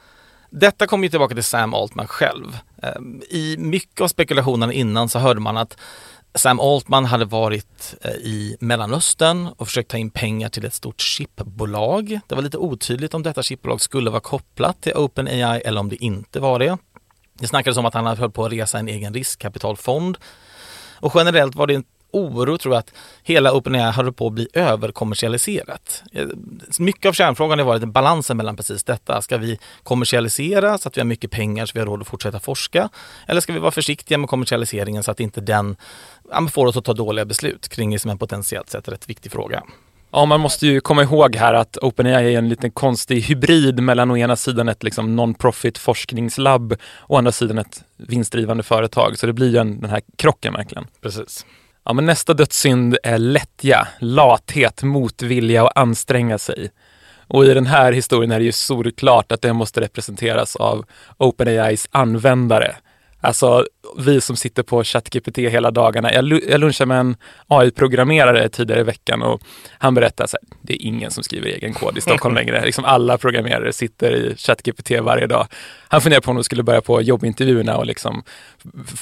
Detta 0.50 0.86
kommer 0.86 1.04
ju 1.04 1.10
tillbaka 1.10 1.34
till 1.34 1.44
Sam 1.44 1.74
Altman 1.74 2.06
själv. 2.06 2.58
Ehm, 2.82 3.22
I 3.30 3.56
mycket 3.58 4.00
av 4.00 4.08
spekulationerna 4.08 4.72
innan 4.72 5.08
så 5.08 5.18
hörde 5.18 5.40
man 5.40 5.56
att 5.56 5.76
Sam 6.36 6.60
Altman 6.60 7.04
hade 7.04 7.24
varit 7.24 7.94
eh, 8.02 8.10
i 8.10 8.56
Mellanöstern 8.60 9.48
och 9.56 9.66
försökt 9.66 9.90
ta 9.90 9.96
in 9.96 10.10
pengar 10.10 10.48
till 10.48 10.64
ett 10.64 10.74
stort 10.74 11.00
chipbolag. 11.00 12.20
Det 12.26 12.34
var 12.34 12.42
lite 12.42 12.58
otydligt 12.58 13.14
om 13.14 13.22
detta 13.22 13.42
chipbolag 13.42 13.80
skulle 13.80 14.10
vara 14.10 14.20
kopplat 14.20 14.82
till 14.82 14.92
OpenAI 14.92 15.60
eller 15.60 15.80
om 15.80 15.88
det 15.88 16.04
inte 16.04 16.40
var 16.40 16.58
det. 16.58 16.78
Det 17.38 17.46
snackades 17.46 17.76
om 17.76 17.86
att 17.86 17.94
han 17.94 18.06
hade 18.06 18.20
höll 18.20 18.30
på 18.30 18.44
att 18.44 18.52
resa 18.52 18.78
en 18.78 18.88
egen 18.88 19.14
riskkapitalfond 19.14 20.18
Och 21.00 21.12
generellt 21.14 21.54
var 21.54 21.66
det 21.66 21.82
oro 22.10 22.58
tror 22.58 22.74
jag 22.74 22.78
att 22.78 22.92
hela 23.22 23.52
OpenAI 23.52 23.92
håller 23.92 24.10
på 24.10 24.26
att 24.26 24.32
bli 24.32 24.48
överkommersialiserat. 24.52 26.02
Eh, 26.12 26.26
mycket 26.78 27.08
av 27.08 27.12
kärnfrågan 27.12 27.58
har 27.58 27.66
varit 27.66 27.84
balansen 27.88 28.36
mellan 28.36 28.56
precis 28.56 28.84
detta. 28.84 29.22
Ska 29.22 29.38
vi 29.38 29.58
kommersialisera 29.82 30.78
så 30.78 30.88
att 30.88 30.96
vi 30.96 31.00
har 31.00 31.06
mycket 31.06 31.30
pengar 31.30 31.66
så 31.66 31.70
vi 31.74 31.78
har 31.78 31.86
råd 31.86 32.00
att 32.00 32.08
fortsätta 32.08 32.40
forska? 32.40 32.88
Eller 33.26 33.40
ska 33.40 33.52
vi 33.52 33.58
vara 33.58 33.70
försiktiga 33.70 34.18
med 34.18 34.28
kommersialiseringen 34.28 35.02
så 35.02 35.10
att 35.10 35.20
inte 35.20 35.40
den 35.40 35.76
får 36.50 36.66
oss 36.66 36.76
att 36.76 36.84
ta 36.84 36.92
dåliga 36.92 37.24
beslut 37.24 37.68
kring 37.68 37.90
det 37.90 37.98
som 37.98 38.10
en 38.10 38.18
potentiellt 38.18 38.70
sett 38.70 38.88
rätt 38.88 39.08
viktig 39.08 39.32
fråga? 39.32 39.62
Ja, 40.10 40.24
man 40.24 40.40
måste 40.40 40.66
ju 40.66 40.80
komma 40.80 41.02
ihåg 41.02 41.36
här 41.36 41.54
att 41.54 41.76
OpenAI 41.76 42.34
är 42.34 42.38
en 42.38 42.48
liten 42.48 42.70
konstig 42.70 43.20
hybrid 43.20 43.80
mellan 43.82 44.10
å 44.10 44.16
ena 44.16 44.36
sidan 44.36 44.68
ett 44.68 44.82
liksom 44.82 45.16
non-profit 45.16 45.78
forskningslabb 45.78 46.72
och 46.72 47.14
å 47.14 47.18
andra 47.18 47.32
sidan 47.32 47.58
ett 47.58 47.84
vinstdrivande 47.96 48.62
företag. 48.62 49.18
Så 49.18 49.26
det 49.26 49.32
blir 49.32 49.50
ju 49.50 49.58
en, 49.58 49.80
den 49.80 49.90
här 49.90 50.02
krocken 50.16 50.52
verkligen. 50.52 50.86
Precis. 51.02 51.46
Ja, 51.88 51.92
men 51.92 52.06
nästa 52.06 52.34
dödssynd 52.34 52.96
är 53.02 53.18
lättja, 53.18 53.88
lathet, 53.98 54.82
motvilja 54.82 55.64
och 55.64 55.78
anstränga 55.78 56.38
sig. 56.38 56.70
Och 57.28 57.44
i 57.44 57.54
den 57.54 57.66
här 57.66 57.92
historien 57.92 58.32
är 58.32 58.38
det 58.38 58.44
ju 58.44 58.52
solklart 58.52 59.32
att 59.32 59.42
det 59.42 59.52
måste 59.52 59.80
representeras 59.80 60.56
av 60.56 60.84
OpenAIs 61.16 61.88
användare. 61.90 62.76
Alltså 63.26 63.66
vi 63.98 64.20
som 64.20 64.36
sitter 64.36 64.62
på 64.62 64.84
ChatGPT 64.84 65.38
hela 65.38 65.70
dagarna. 65.70 66.12
Jag, 66.12 66.40
jag 66.48 66.60
lunchade 66.60 66.88
med 66.88 67.00
en 67.00 67.16
AI-programmerare 67.46 68.48
tidigare 68.48 68.80
i 68.80 68.84
veckan 68.84 69.22
och 69.22 69.40
han 69.78 69.94
berättade 69.94 70.24
att 70.24 70.34
det 70.62 70.72
är 70.72 70.86
ingen 70.86 71.10
som 71.10 71.24
skriver 71.24 71.46
egen 71.46 71.74
kod 71.74 71.98
i 71.98 72.00
Stockholm 72.00 72.34
längre. 72.40 72.64
Liksom 72.64 72.84
alla 72.84 73.18
programmerare 73.18 73.72
sitter 73.72 74.12
i 74.12 74.34
ChatGPT 74.36 74.90
varje 75.02 75.26
dag. 75.26 75.46
Han 75.88 76.00
funderar 76.00 76.20
på 76.20 76.30
om 76.30 76.36
de 76.36 76.44
skulle 76.44 76.62
börja 76.62 76.80
på 76.80 77.02
jobbintervjuerna 77.02 77.76
och 77.76 77.86
liksom 77.86 78.22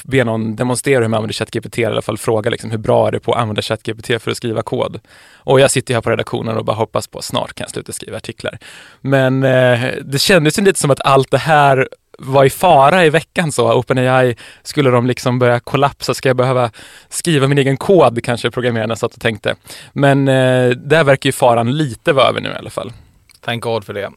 be 0.03 0.23
någon 0.23 0.55
demonstrera 0.55 1.01
hur 1.01 1.07
man 1.07 1.17
använder 1.17 1.33
ChatGPT, 1.33 1.79
i 1.79 1.85
alla 1.85 2.01
fall 2.01 2.17
fråga 2.17 2.49
liksom 2.49 2.71
hur 2.71 2.77
bra 2.77 3.07
är 3.07 3.11
det 3.11 3.19
på 3.19 3.33
att 3.33 3.39
använda 3.39 3.61
ChatGPT 3.61 4.21
för 4.21 4.31
att 4.31 4.37
skriva 4.37 4.61
kod. 4.61 4.99
Och 5.35 5.59
jag 5.59 5.71
sitter 5.71 5.93
här 5.93 6.01
på 6.01 6.09
redaktionen 6.09 6.57
och 6.57 6.65
bara 6.65 6.75
hoppas 6.75 7.07
på 7.07 7.17
att 7.17 7.25
snart 7.25 7.53
kan 7.53 7.63
jag 7.63 7.71
sluta 7.71 7.91
skriva 7.91 8.17
artiklar. 8.17 8.57
Men 9.01 9.43
eh, 9.43 9.79
det 10.05 10.19
kändes 10.19 10.59
ju 10.59 10.63
lite 10.63 10.79
som 10.79 10.91
att 10.91 11.01
allt 11.01 11.31
det 11.31 11.37
här 11.37 11.87
var 12.17 12.45
i 12.45 12.49
fara 12.49 13.05
i 13.05 13.09
veckan 13.09 13.51
så. 13.51 13.73
OpenAI, 13.73 14.35
skulle 14.63 14.89
de 14.89 15.07
liksom 15.07 15.39
börja 15.39 15.59
kollapsa? 15.59 16.13
Ska 16.13 16.29
jag 16.29 16.37
behöva 16.37 16.71
skriva 17.09 17.47
min 17.47 17.57
egen 17.57 17.77
kod? 17.77 18.23
Kanske 18.23 18.51
programmerarna 18.51 18.95
satt 18.95 19.13
och 19.13 19.21
tänkte. 19.21 19.55
Men 19.93 20.27
eh, 20.27 20.69
där 20.69 21.03
verkar 21.03 21.27
ju 21.27 21.31
faran 21.31 21.77
lite 21.77 22.13
vara 22.13 22.27
över 22.27 22.41
nu 22.41 22.49
i 22.49 22.55
alla 22.55 22.69
fall. 22.69 22.93
Thank 23.41 23.63
God 23.63 23.83
för 23.83 23.93
det. 23.93 24.11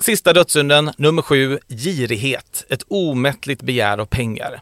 Sista 0.00 0.32
dödssynden, 0.32 0.90
nummer 0.96 1.22
sju, 1.22 1.58
girighet. 1.68 2.64
Ett 2.68 2.82
omättligt 2.88 3.62
begär 3.62 3.98
av 3.98 4.06
pengar. 4.06 4.60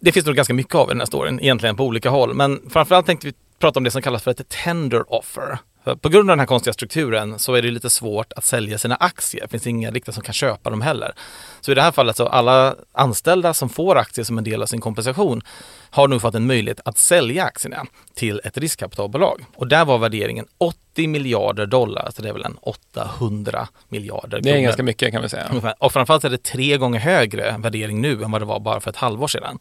Det 0.00 0.12
finns 0.12 0.26
nog 0.26 0.36
ganska 0.36 0.54
mycket 0.54 0.74
av 0.74 0.88
i 0.88 0.92
den 0.92 1.00
här 1.00 1.06
storyn, 1.06 1.40
egentligen 1.40 1.76
på 1.76 1.84
olika 1.84 2.10
håll. 2.10 2.34
Men 2.34 2.60
framförallt 2.70 3.06
tänkte 3.06 3.26
vi 3.26 3.34
prata 3.58 3.80
om 3.80 3.84
det 3.84 3.90
som 3.90 4.02
kallas 4.02 4.22
för 4.22 4.30
ett 4.30 4.48
tender 4.48 5.12
offer. 5.12 5.58
På 5.84 6.08
grund 6.08 6.30
av 6.30 6.32
den 6.32 6.38
här 6.38 6.46
konstiga 6.46 6.74
strukturen 6.74 7.38
så 7.38 7.54
är 7.54 7.62
det 7.62 7.70
lite 7.70 7.90
svårt 7.90 8.32
att 8.32 8.44
sälja 8.44 8.78
sina 8.78 8.94
aktier. 8.94 9.42
Det 9.42 9.48
finns 9.48 9.66
inga 9.66 9.90
riktigt 9.90 10.14
som 10.14 10.22
kan 10.22 10.32
köpa 10.32 10.70
dem 10.70 10.80
heller. 10.80 11.12
Så 11.60 11.72
i 11.72 11.74
det 11.74 11.82
här 11.82 11.92
fallet 11.92 12.16
så 12.16 12.26
alla 12.26 12.74
anställda 12.92 13.54
som 13.54 13.68
får 13.68 13.96
aktier 13.96 14.24
som 14.24 14.38
en 14.38 14.44
del 14.44 14.62
av 14.62 14.66
sin 14.66 14.80
kompensation 14.80 15.42
har 15.90 16.08
nu 16.08 16.20
fått 16.20 16.34
en 16.34 16.46
möjlighet 16.46 16.80
att 16.84 16.98
sälja 16.98 17.44
aktierna 17.44 17.86
till 18.14 18.40
ett 18.44 18.58
riskkapitalbolag. 18.58 19.44
Och 19.54 19.68
där 19.68 19.84
var 19.84 19.98
värderingen 19.98 20.46
80 20.58 21.08
miljarder 21.08 21.66
dollar, 21.66 22.10
så 22.14 22.22
det 22.22 22.28
är 22.28 22.32
väl 22.32 22.44
en 22.44 22.56
800 22.60 23.68
miljarder 23.88 24.28
kronor. 24.28 24.42
Det 24.42 24.50
är 24.50 24.62
ganska 24.62 24.82
mycket 24.82 25.12
kan 25.12 25.22
vi 25.22 25.28
säga. 25.28 25.74
Och 25.78 25.92
framförallt 25.92 26.24
är 26.24 26.30
det 26.30 26.42
tre 26.42 26.76
gånger 26.76 27.00
högre 27.00 27.56
värdering 27.58 28.00
nu 28.00 28.22
än 28.22 28.30
vad 28.30 28.40
det 28.40 28.46
var 28.46 28.60
bara 28.60 28.80
för 28.80 28.90
ett 28.90 28.96
halvår 28.96 29.28
sedan. 29.28 29.58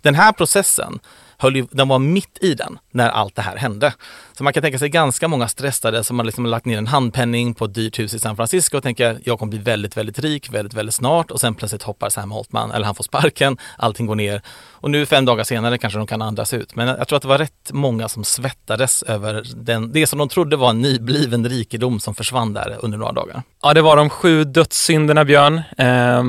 Den 0.00 0.14
här 0.14 0.32
processen 0.32 0.98
höll 1.42 1.56
ju, 1.56 1.66
den 1.70 1.88
var 1.88 1.98
mitt 1.98 2.38
i 2.40 2.54
den 2.54 2.78
när 2.90 3.08
allt 3.08 3.36
det 3.36 3.42
här 3.42 3.56
hände. 3.56 3.94
Så 4.32 4.44
man 4.44 4.52
kan 4.52 4.62
tänka 4.62 4.78
sig 4.78 4.88
ganska 4.88 5.28
många 5.28 5.48
stressade 5.48 6.04
som 6.04 6.18
har 6.18 6.26
liksom 6.26 6.46
lagt 6.46 6.66
ner 6.66 6.78
en 6.78 6.86
handpenning 6.86 7.54
på 7.54 7.64
ett 7.64 7.74
dyrt 7.74 7.98
hus 7.98 8.14
i 8.14 8.18
San 8.18 8.36
Francisco 8.36 8.76
och 8.76 8.82
tänker 8.82 9.18
jag 9.24 9.38
kommer 9.38 9.50
bli 9.50 9.58
väldigt, 9.58 9.96
väldigt 9.96 10.18
rik 10.18 10.54
väldigt, 10.54 10.74
väldigt 10.74 10.94
snart 10.94 11.30
och 11.30 11.40
sen 11.40 11.54
plötsligt 11.54 11.82
hoppar 11.82 12.10
Sam 12.10 12.30
Holtman, 12.30 12.70
eller 12.70 12.86
han 12.86 12.94
får 12.94 13.04
sparken, 13.04 13.58
allting 13.76 14.06
går 14.06 14.14
ner 14.14 14.42
och 14.70 14.90
nu 14.90 15.06
fem 15.06 15.24
dagar 15.24 15.44
senare 15.44 15.78
kanske 15.78 15.98
de 15.98 16.06
kan 16.06 16.22
andas 16.22 16.54
ut. 16.54 16.74
Men 16.74 16.88
jag 16.88 17.08
tror 17.08 17.16
att 17.16 17.22
det 17.22 17.28
var 17.28 17.38
rätt 17.38 17.70
många 17.72 18.08
som 18.08 18.24
svettades 18.24 19.02
över 19.02 19.42
den, 19.56 19.92
det 19.92 20.06
som 20.06 20.18
de 20.18 20.28
trodde 20.28 20.56
var 20.56 20.70
en 20.70 20.80
nybliven 20.80 21.48
rikedom 21.48 22.00
som 22.00 22.14
försvann 22.14 22.52
där 22.52 22.76
under 22.82 22.98
några 22.98 23.12
dagar. 23.12 23.42
Ja, 23.62 23.74
det 23.74 23.82
var 23.82 23.96
de 23.96 24.10
sju 24.10 24.44
dödssynderna 24.44 25.24
Björn. 25.24 25.62
Eh, 25.78 26.22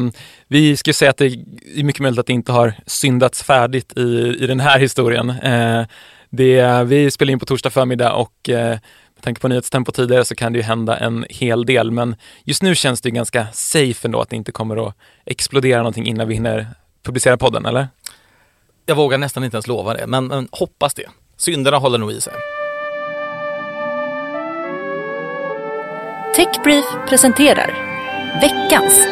vi 0.48 0.78
ska 0.78 0.94
säga 0.94 1.12
att 1.12 1.18
det 1.18 1.26
är 1.76 1.84
mycket 1.84 2.02
möjligt 2.02 2.20
att 2.20 2.28
det 2.28 2.34
inte 2.34 2.52
har 2.52 2.74
syndats 2.86 3.44
färdigt 3.44 3.98
i, 3.98 4.38
i 4.40 4.48
den 4.48 4.60
här 4.60 4.80
historien. 4.80 5.03
Uh, 5.12 5.86
det, 6.36 6.84
vi 6.84 7.12
spelar 7.12 7.32
in 7.32 7.40
på 7.40 7.46
torsdag 7.46 7.70
förmiddag 7.70 8.14
och 8.14 8.50
eh, 8.50 8.70
med 9.16 9.22
tanke 9.22 9.42
på 9.42 9.48
nyhetstempo 9.48 9.92
tidigare 9.92 10.26
så 10.26 10.36
kan 10.36 10.54
det 10.54 10.58
ju 10.58 10.64
hända 10.64 10.98
en 10.98 11.26
hel 11.30 11.66
del. 11.66 11.92
Men 11.92 12.16
just 12.44 12.64
nu 12.64 12.76
känns 12.76 13.02
det 13.02 13.12
ganska 13.12 13.48
safe 13.54 14.08
ändå 14.08 14.22
att 14.22 14.30
det 14.30 14.36
inte 14.36 14.52
kommer 14.52 14.88
att 14.88 14.96
explodera 15.26 15.78
någonting 15.78 16.06
innan 16.06 16.28
vi 16.28 16.34
hinner 16.34 16.68
publicera 17.04 17.38
podden, 17.38 17.66
eller? 17.66 17.88
Jag 18.86 18.96
vågar 18.96 19.18
nästan 19.18 19.44
inte 19.44 19.58
ens 19.58 19.68
lova 19.68 19.94
det, 19.94 20.08
men, 20.08 20.28
men 20.28 20.48
hoppas 20.52 20.94
det. 20.94 21.06
Synderna 21.38 21.78
håller 21.78 21.98
nog 21.98 22.12
i 22.12 22.22
sig. 22.22 22.34
Techbrief 26.36 26.86
presenterar 27.10 27.74
veckans. 28.42 29.08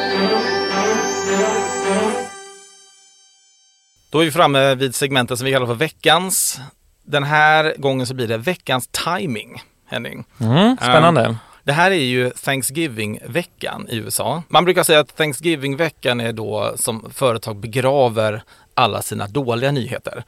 Då 4.12 4.20
är 4.20 4.25
vi 4.25 4.32
framme 4.32 4.75
vid 4.75 4.96
segmentet 4.96 5.38
som 5.38 5.46
vi 5.46 5.51
kallar 5.51 5.68
för 5.68 5.74
veckans 5.74 6.60
den 7.03 7.24
här 7.24 7.75
gången 7.77 8.08
så 8.08 8.13
blir 8.13 8.27
det 8.27 8.38
veckans 8.38 8.88
timing, 8.88 9.63
Henning. 9.88 10.25
Mm, 10.39 10.77
spännande. 10.77 11.25
Um, 11.25 11.38
det 11.63 11.72
här 11.74 11.91
är 11.91 11.96
ju 11.96 12.30
Thanksgiving-veckan 12.30 13.88
i 13.89 13.98
USA. 13.98 14.44
Man 14.50 14.65
brukar 14.65 14.84
säga 14.84 15.00
att 15.00 15.15
Thanksgiving-veckan 15.18 16.22
är 16.22 16.34
då 16.34 16.74
som 16.75 17.12
företag 17.13 17.58
begraver 17.58 18.44
alla 18.74 19.01
sina 19.01 19.27
dåliga 19.27 19.72
nyheter. 19.72 20.24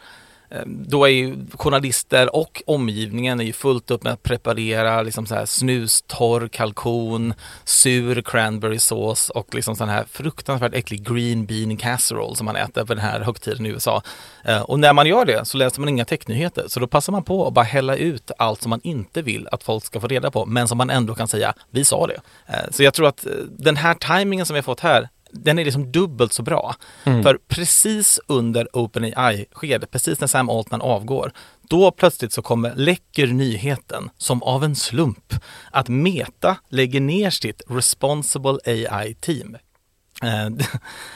Ehm, 0.53 0.85
då 0.87 1.05
är 1.05 1.09
ju 1.09 1.35
journalister 1.53 2.35
och 2.35 2.63
omgivningen 2.65 3.39
är 3.39 3.43
ju 3.43 3.53
fullt 3.53 3.91
upp 3.91 4.03
med 4.03 4.13
att 4.13 4.23
preparera 4.23 5.01
liksom 5.01 5.25
så 5.25 5.35
här 5.35 5.45
snustorr 5.45 6.47
kalkon, 6.47 7.33
sur 7.63 8.21
cranberry 8.21 8.79
sås 8.79 9.29
och 9.29 9.55
liksom 9.55 9.75
sån 9.75 9.89
här 9.89 10.05
fruktansvärt 10.11 10.73
äcklig 10.73 11.07
green 11.07 11.45
bean 11.45 11.77
casserole 11.77 12.35
som 12.35 12.45
man 12.45 12.55
äter 12.55 12.85
på 12.85 12.93
den 12.93 13.03
här 13.03 13.19
högtiden 13.19 13.65
i 13.65 13.69
USA. 13.69 14.01
Ehm, 14.43 14.63
och 14.63 14.79
när 14.79 14.93
man 14.93 15.07
gör 15.07 15.25
det 15.25 15.45
så 15.45 15.57
läser 15.57 15.79
man 15.79 15.89
inga 15.89 16.05
technyheter 16.05 16.65
så 16.67 16.79
då 16.79 16.87
passar 16.87 17.11
man 17.11 17.23
på 17.23 17.47
att 17.47 17.53
bara 17.53 17.65
hälla 17.65 17.95
ut 17.95 18.31
allt 18.37 18.61
som 18.61 18.69
man 18.69 18.81
inte 18.83 19.21
vill 19.21 19.47
att 19.51 19.63
folk 19.63 19.85
ska 19.85 19.99
få 19.99 20.07
reda 20.07 20.31
på 20.31 20.45
men 20.45 20.67
som 20.67 20.77
man 20.77 20.89
ändå 20.89 21.15
kan 21.15 21.27
säga, 21.27 21.53
vi 21.69 21.85
sa 21.85 22.07
det. 22.07 22.21
Ehm, 22.47 22.71
så 22.71 22.83
jag 22.83 22.93
tror 22.93 23.07
att 23.07 23.25
eh, 23.25 23.31
den 23.49 23.77
här 23.77 23.93
tajmingen 23.93 24.45
som 24.45 24.53
vi 24.53 24.57
har 24.57 24.63
fått 24.63 24.79
här 24.79 25.09
den 25.33 25.59
är 25.59 25.65
liksom 25.65 25.91
dubbelt 25.91 26.33
så 26.33 26.43
bra. 26.43 26.75
Mm. 27.03 27.23
För 27.23 27.39
precis 27.47 28.19
under 28.27 28.67
OpenAI-skedet, 28.73 29.91
precis 29.91 30.19
när 30.19 30.27
Sam 30.27 30.49
Altman 30.49 30.81
avgår, 30.81 31.31
då 31.69 31.91
plötsligt 31.91 32.33
så 32.33 32.41
kommer 32.41 32.75
läcker 32.75 33.27
nyheten 33.27 34.09
som 34.17 34.43
av 34.43 34.63
en 34.63 34.75
slump 34.75 35.33
att 35.71 35.89
Meta 35.89 36.57
lägger 36.69 37.01
ner 37.01 37.29
sitt 37.29 37.61
Responsible 37.69 38.57
AI-team. 38.65 39.57
Eh, 40.23 40.45
alltså, 40.45 40.67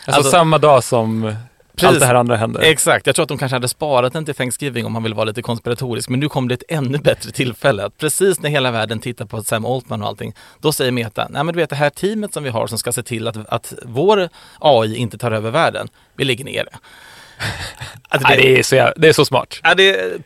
alltså, 0.06 0.32
samma 0.32 0.58
dag 0.58 0.84
som 0.84 1.36
Precis. 1.77 1.89
allt 1.89 2.00
det 2.00 2.05
här 2.05 2.15
andra 2.15 2.36
händer. 2.36 2.62
Exakt, 2.62 3.05
jag 3.05 3.15
tror 3.15 3.24
att 3.24 3.29
de 3.29 3.38
kanske 3.38 3.55
hade 3.55 3.67
sparat 3.67 4.13
den 4.13 4.25
till 4.25 4.36
Thanksgiving 4.36 4.86
om 4.86 4.93
man 4.93 5.03
vill 5.03 5.13
vara 5.13 5.25
lite 5.25 5.41
konspiratorisk. 5.41 6.10
Men 6.10 6.19
nu 6.19 6.29
kom 6.29 6.48
det 6.48 6.53
ett 6.53 6.63
ännu 6.67 6.98
bättre 6.98 7.31
tillfälle. 7.31 7.86
Att 7.86 7.98
precis 7.98 8.39
när 8.39 8.50
hela 8.50 8.72
världen 8.72 9.00
tittar 9.00 9.25
på 9.25 9.43
Sam 9.43 9.65
Altman 9.65 10.01
och 10.01 10.07
allting, 10.07 10.34
då 10.60 10.72
säger 10.72 10.91
Meta, 10.91 11.27
nej 11.29 11.43
men 11.43 11.53
du 11.53 11.60
vet 11.60 11.69
det 11.69 11.75
här 11.75 11.89
teamet 11.89 12.34
som 12.34 12.43
vi 12.43 12.50
har 12.50 12.67
som 12.67 12.77
ska 12.77 12.91
se 12.91 13.03
till 13.03 13.27
att, 13.27 13.38
att 13.48 13.74
vår 13.84 14.29
AI 14.60 14.96
inte 14.96 15.17
tar 15.17 15.31
över 15.31 15.51
världen, 15.51 15.88
vi 16.15 16.25
lägger 16.25 16.46
ner 16.46 16.63
det. 16.63 16.77
Alltså 18.10 18.27
det, 18.27 18.36
det, 18.36 18.60
är 18.60 18.63
så, 18.63 18.93
det 18.98 19.07
är 19.07 19.13
så 19.13 19.25
smart. 19.25 19.60
Ja, 19.63 19.75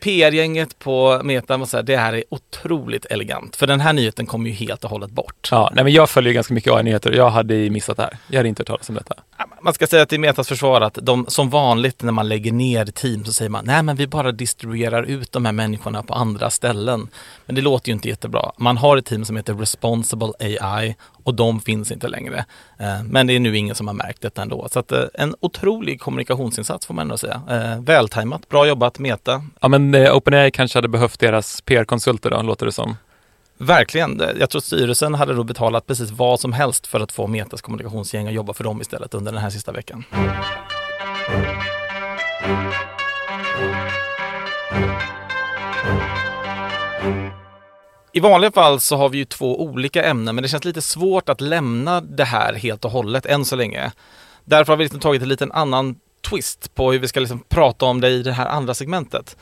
PR-gänget 0.00 0.78
på 0.78 1.20
Meta 1.24 1.58
måste 1.58 1.70
säga, 1.70 1.82
det 1.82 1.96
här 1.96 2.12
är 2.12 2.24
otroligt 2.28 3.04
elegant. 3.04 3.56
För 3.56 3.66
den 3.66 3.80
här 3.80 3.92
nyheten 3.92 4.26
kom 4.26 4.46
ju 4.46 4.52
helt 4.52 4.84
och 4.84 4.90
hållet 4.90 5.10
bort. 5.10 5.48
Ja, 5.50 5.70
nej, 5.74 5.84
men 5.84 5.92
jag 5.92 6.10
följer 6.10 6.32
ganska 6.32 6.54
mycket 6.54 6.72
AI-nyheter 6.72 7.10
och 7.10 7.16
jag 7.16 7.30
hade 7.30 7.70
missat 7.70 7.96
det 7.96 8.02
här. 8.02 8.16
Jag 8.28 8.36
hade 8.36 8.48
inte 8.48 8.60
hört 8.60 8.66
talas 8.66 8.88
om 8.88 8.94
detta. 8.94 9.14
Man 9.62 9.74
ska 9.74 9.86
säga 9.86 10.06
till 10.06 10.20
Metas 10.20 10.48
försvar 10.48 10.80
att 10.80 10.98
de, 11.02 11.26
som 11.28 11.50
vanligt 11.50 12.02
när 12.02 12.12
man 12.12 12.28
lägger 12.28 12.52
ner 12.52 12.86
team 12.86 13.24
så 13.24 13.32
säger 13.32 13.50
man, 13.50 13.64
nej 13.64 13.82
men 13.82 13.96
vi 13.96 14.06
bara 14.06 14.32
distribuerar 14.32 15.02
ut 15.02 15.32
de 15.32 15.44
här 15.44 15.52
människorna 15.52 16.02
på 16.02 16.14
andra 16.14 16.50
ställen. 16.50 17.08
Men 17.46 17.54
det 17.54 17.62
låter 17.62 17.88
ju 17.88 17.94
inte 17.94 18.08
jättebra. 18.08 18.52
Man 18.56 18.76
har 18.76 18.96
ett 18.96 19.06
team 19.06 19.24
som 19.24 19.36
heter 19.36 19.54
Responsible 19.54 20.32
AI 20.40 20.96
och 21.24 21.34
de 21.34 21.60
finns 21.60 21.92
inte 21.92 22.08
längre. 22.08 22.44
Eh, 22.78 23.02
men 23.04 23.26
det 23.26 23.32
är 23.36 23.40
nu 23.40 23.56
ingen 23.56 23.74
som 23.74 23.86
har 23.86 23.94
märkt 23.94 24.22
detta 24.22 24.42
ändå. 24.42 24.68
Så 24.70 24.78
att 24.78 24.92
eh, 24.92 25.04
en 25.14 25.34
otrolig 25.40 26.00
kommunikationsinsats 26.00 26.86
får 26.86 26.94
man 26.94 27.02
ändå 27.02 27.18
säga. 27.18 27.42
Eh, 27.50 27.80
vältajmat, 27.80 28.48
bra 28.48 28.66
jobbat 28.66 28.98
Meta. 28.98 29.44
Ja 29.60 29.68
men 29.68 29.94
OpenAI 29.94 30.50
kanske 30.50 30.78
hade 30.78 30.88
behövt 30.88 31.20
deras 31.20 31.60
PR-konsulter 31.60 32.30
då, 32.30 32.42
låter 32.42 32.66
det 32.66 32.72
som. 32.72 32.96
Verkligen. 33.62 34.22
Jag 34.38 34.50
tror 34.50 34.60
styrelsen 34.60 35.14
hade 35.14 35.34
då 35.34 35.44
betalat 35.44 35.86
precis 35.86 36.10
vad 36.10 36.40
som 36.40 36.52
helst 36.52 36.86
för 36.86 37.00
att 37.00 37.12
få 37.12 37.26
Metas 37.26 37.60
kommunikationsgäng 37.60 38.26
att 38.26 38.34
jobba 38.34 38.52
för 38.52 38.64
dem 38.64 38.80
istället 38.80 39.14
under 39.14 39.32
den 39.32 39.42
här 39.42 39.50
sista 39.50 39.72
veckan. 39.72 40.04
I 48.12 48.20
vanliga 48.20 48.52
fall 48.52 48.80
så 48.80 48.96
har 48.96 49.08
vi 49.08 49.18
ju 49.18 49.24
två 49.24 49.62
olika 49.62 50.04
ämnen 50.04 50.34
men 50.34 50.42
det 50.42 50.48
känns 50.48 50.64
lite 50.64 50.82
svårt 50.82 51.28
att 51.28 51.40
lämna 51.40 52.00
det 52.00 52.24
här 52.24 52.54
helt 52.54 52.84
och 52.84 52.90
hållet 52.90 53.26
än 53.26 53.44
så 53.44 53.56
länge. 53.56 53.92
Därför 54.44 54.72
har 54.72 54.76
vi 54.76 54.84
liksom 54.84 55.00
tagit 55.00 55.22
en 55.22 55.28
liten 55.28 55.52
annan 55.52 55.96
twist 56.30 56.74
på 56.74 56.92
hur 56.92 56.98
vi 56.98 57.08
ska 57.08 57.20
liksom 57.20 57.44
prata 57.48 57.86
om 57.86 58.00
det 58.00 58.08
i 58.08 58.22
det 58.22 58.32
här 58.32 58.46
andra 58.46 58.74
segmentet. 58.74 59.36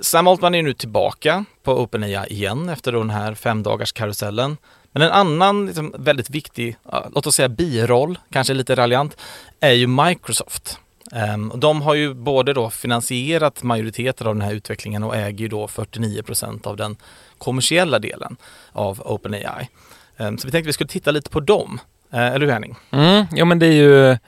Sam 0.00 0.26
Altman 0.26 0.54
är 0.54 0.62
nu 0.62 0.74
tillbaka 0.74 1.44
på 1.62 1.72
OpenAI 1.72 2.26
igen 2.26 2.68
efter 2.68 2.92
den 2.92 3.10
här 3.10 3.34
fem 3.34 3.62
dagars 3.62 3.92
karusellen. 3.92 4.56
Men 4.92 5.02
en 5.02 5.10
annan 5.10 5.66
liksom 5.66 5.94
väldigt 5.98 6.30
viktig, 6.30 6.76
låt 7.14 7.26
oss 7.26 7.34
säga 7.34 7.48
biroll, 7.48 8.18
kanske 8.30 8.54
lite 8.54 8.74
raljant, 8.74 9.16
är 9.60 9.72
ju 9.72 9.86
Microsoft. 9.86 10.78
Ehm, 11.12 11.52
de 11.54 11.82
har 11.82 11.94
ju 11.94 12.14
både 12.14 12.52
då 12.52 12.70
finansierat 12.70 13.62
majoriteten 13.62 14.26
av 14.26 14.34
den 14.34 14.42
här 14.42 14.54
utvecklingen 14.54 15.02
och 15.02 15.16
äger 15.16 15.38
ju 15.38 15.48
då 15.48 15.66
49% 15.66 16.66
av 16.66 16.76
den 16.76 16.96
kommersiella 17.38 17.98
delen 17.98 18.36
av 18.72 19.00
OpenAI. 19.00 19.68
Ehm, 20.16 20.38
så 20.38 20.46
vi 20.46 20.52
tänkte 20.52 20.66
vi 20.66 20.72
skulle 20.72 20.88
titta 20.88 21.10
lite 21.10 21.30
på 21.30 21.40
dem. 21.40 21.80
Eh, 22.12 22.26
eller 22.26 22.46
hur 22.46 22.52
Henning? 22.52 22.76
Mm, 22.90 23.26
ja 23.32 23.44
men 23.44 23.58
det 23.58 23.66
är 23.66 23.72
ju 23.72 24.18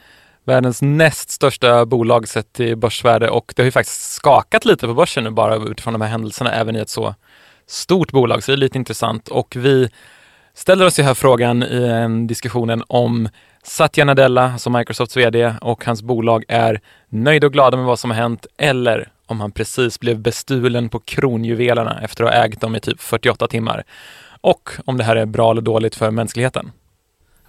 världens 0.47 0.83
näst 0.83 1.31
största 1.31 1.87
bolag 1.87 2.29
sett 2.29 2.53
till 2.53 2.77
börsvärde 2.77 3.31
och 3.31 3.53
det 3.57 3.63
har 3.63 3.65
ju 3.65 3.73
faktiskt 3.73 4.13
skakat 4.13 4.65
lite 4.65 4.87
på 4.87 4.95
börsen 4.95 5.25
nu 5.25 5.31
bara 5.31 5.57
utifrån 5.57 5.93
de 5.93 6.01
här 6.01 6.09
händelserna 6.09 6.53
även 6.53 6.77
i 6.77 6.79
ett 6.79 6.89
så 6.89 7.15
stort 7.67 8.13
bolag. 8.13 8.45
Så 8.45 8.51
det 8.51 8.55
är 8.55 8.57
lite 8.57 8.79
intressant 8.79 9.29
och 9.29 9.57
vi 9.57 9.91
ställer 10.55 10.87
oss 10.87 10.99
ju 10.99 11.03
här 11.03 11.15
frågan 11.15 11.63
i 11.63 11.89
en 11.89 12.27
diskussionen 12.27 12.83
om 12.87 13.29
Satya 13.63 14.05
Nadella, 14.05 14.53
alltså 14.53 14.71
Microsofts 14.71 15.17
VD 15.17 15.55
och 15.61 15.85
hans 15.85 16.03
bolag 16.03 16.45
är 16.49 16.81
nöjda 17.09 17.47
och 17.47 17.53
glada 17.53 17.77
med 17.77 17.87
vad 17.87 17.99
som 17.99 18.11
har 18.11 18.17
hänt 18.19 18.47
eller 18.57 19.09
om 19.27 19.41
han 19.41 19.53
precis 19.53 20.01
blev 20.01 20.19
bestulen 20.19 20.89
på 20.89 20.99
kronjuvelerna 20.99 22.01
efter 22.03 22.25
att 22.25 22.35
ha 22.35 22.45
ägt 22.45 22.61
dem 22.61 22.77
i 22.77 22.81
typ 22.81 23.01
48 23.01 23.47
timmar. 23.47 23.85
Och 24.41 24.71
om 24.85 24.97
det 24.97 25.05
här 25.05 25.17
är 25.17 25.27
bra 25.27 25.51
eller 25.51 25.63
dåligt 25.63 25.95
för 25.95 26.11
mänskligheten. 26.11 26.73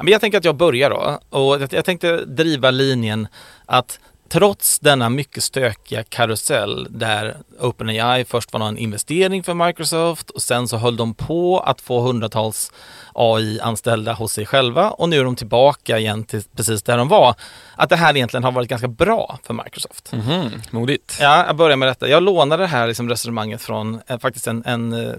Jag 0.06 0.22
tänker 0.22 0.38
att 0.38 0.46
jag 0.46 0.56
börjar 0.56 0.90
då 0.90 1.20
och 1.30 1.62
jag 1.72 1.86
tänkte 1.86 2.26
driva 2.26 2.72
linjen 2.72 3.28
att 3.66 4.00
trots 4.30 4.80
denna 4.80 5.10
mycket 5.10 5.44
stökiga 5.44 6.04
karusell 6.04 6.88
där 6.90 7.38
OpenAI 7.60 8.26
först 8.26 8.54
var 8.54 8.68
en 8.68 8.78
investering 8.78 9.44
för 9.44 9.54
Microsoft 9.54 10.30
och 10.30 10.42
sen 10.42 10.68
så 10.68 10.78
höll 10.78 10.98
de 10.98 11.14
på 11.14 11.60
att 11.60 11.82
få 11.82 12.00
hundratals 12.00 12.72
AI-anställda 13.14 14.14
hos 14.14 14.32
sig 14.32 14.46
själva 14.46 14.90
och 14.90 15.10
nu 15.10 15.20
är 15.20 15.24
de 15.24 15.36
tillbaka 15.36 16.00
igen 16.00 16.24
till 16.24 16.44
precis 16.56 16.84
där 16.84 16.98
de 16.98 17.08
var. 17.08 17.36
Att 17.76 17.90
det 17.90 17.96
här 17.96 18.16
egentligen 18.16 18.44
har 18.44 18.52
varit 18.52 18.70
ganska 18.70 18.88
bra 18.88 19.40
för 19.44 19.54
Microsoft. 19.54 20.14
Mm 20.14 20.26
-hmm. 20.26 20.52
Modigt. 20.72 21.18
Ja, 21.22 21.46
jag 21.48 21.56
börjar 21.56 21.78
med 21.78 21.88
detta. 21.88 22.08
Jag 22.08 22.24
lånade 22.24 22.64
det 22.64 22.68
här 22.68 22.88
liksom 22.88 23.10
resonemanget 23.10 23.62
från 23.62 24.02
eh, 24.08 24.20
faktiskt 24.20 24.48
en, 24.48 24.64
en 24.66 24.94
eh, 24.94 25.14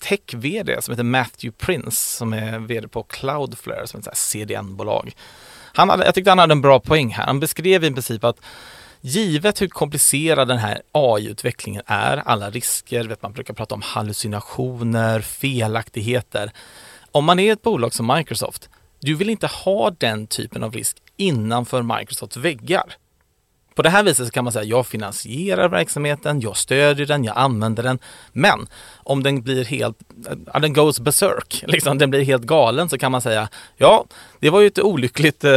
tech-vd 0.00 0.82
som 0.82 0.92
heter 0.92 1.04
Matthew 1.04 1.66
Prince 1.66 2.16
som 2.16 2.32
är 2.32 2.58
vd 2.58 2.88
på 2.88 3.02
Cloudflare 3.02 3.86
som 3.86 4.00
är 4.00 4.08
ett 4.08 4.16
CDN-bolag. 4.16 5.12
Han 5.74 5.90
hade, 5.90 6.04
jag 6.04 6.14
tyckte 6.14 6.30
han 6.30 6.38
hade 6.38 6.52
en 6.52 6.60
bra 6.60 6.80
poäng 6.80 7.10
här. 7.10 7.26
Han 7.26 7.40
beskrev 7.40 7.84
i 7.84 7.90
princip 7.90 8.24
att 8.24 8.40
givet 9.00 9.62
hur 9.62 9.68
komplicerad 9.68 10.48
den 10.48 10.58
här 10.58 10.82
AI-utvecklingen 10.92 11.82
är, 11.86 12.16
alla 12.16 12.50
risker, 12.50 13.04
vet 13.04 13.22
man 13.22 13.32
brukar 13.32 13.54
prata 13.54 13.74
om 13.74 13.82
hallucinationer, 13.82 15.20
felaktigheter. 15.20 16.52
Om 17.12 17.24
man 17.24 17.38
är 17.38 17.52
ett 17.52 17.62
bolag 17.62 17.94
som 17.94 18.06
Microsoft, 18.06 18.68
du 19.00 19.14
vill 19.14 19.30
inte 19.30 19.46
ha 19.46 19.90
den 19.90 20.26
typen 20.26 20.62
av 20.64 20.72
risk 20.72 20.96
innanför 21.16 21.82
Microsofts 21.82 22.36
väggar. 22.36 22.96
På 23.78 23.82
det 23.82 23.90
här 23.90 24.02
viset 24.02 24.26
så 24.26 24.32
kan 24.32 24.44
man 24.44 24.52
säga 24.52 24.64
jag 24.64 24.86
finansierar 24.86 25.68
verksamheten, 25.68 26.40
jag 26.40 26.56
stödjer 26.56 27.06
den, 27.06 27.24
jag 27.24 27.36
använder 27.36 27.82
den. 27.82 27.98
Men 28.32 28.66
om 28.96 29.22
den 29.22 29.42
blir 29.42 29.64
helt, 29.64 29.96
uh, 30.54 30.60
den 30.60 30.72
goes 30.72 31.00
berserk, 31.00 31.64
liksom 31.66 31.98
den 31.98 32.10
blir 32.10 32.22
helt 32.22 32.42
galen 32.42 32.88
så 32.88 32.98
kan 32.98 33.12
man 33.12 33.20
säga 33.20 33.48
ja, 33.76 34.04
det 34.40 34.50
var 34.50 34.60
ju 34.60 34.66
ett 34.66 34.78
olyckligt, 34.78 35.44
uh, 35.44 35.50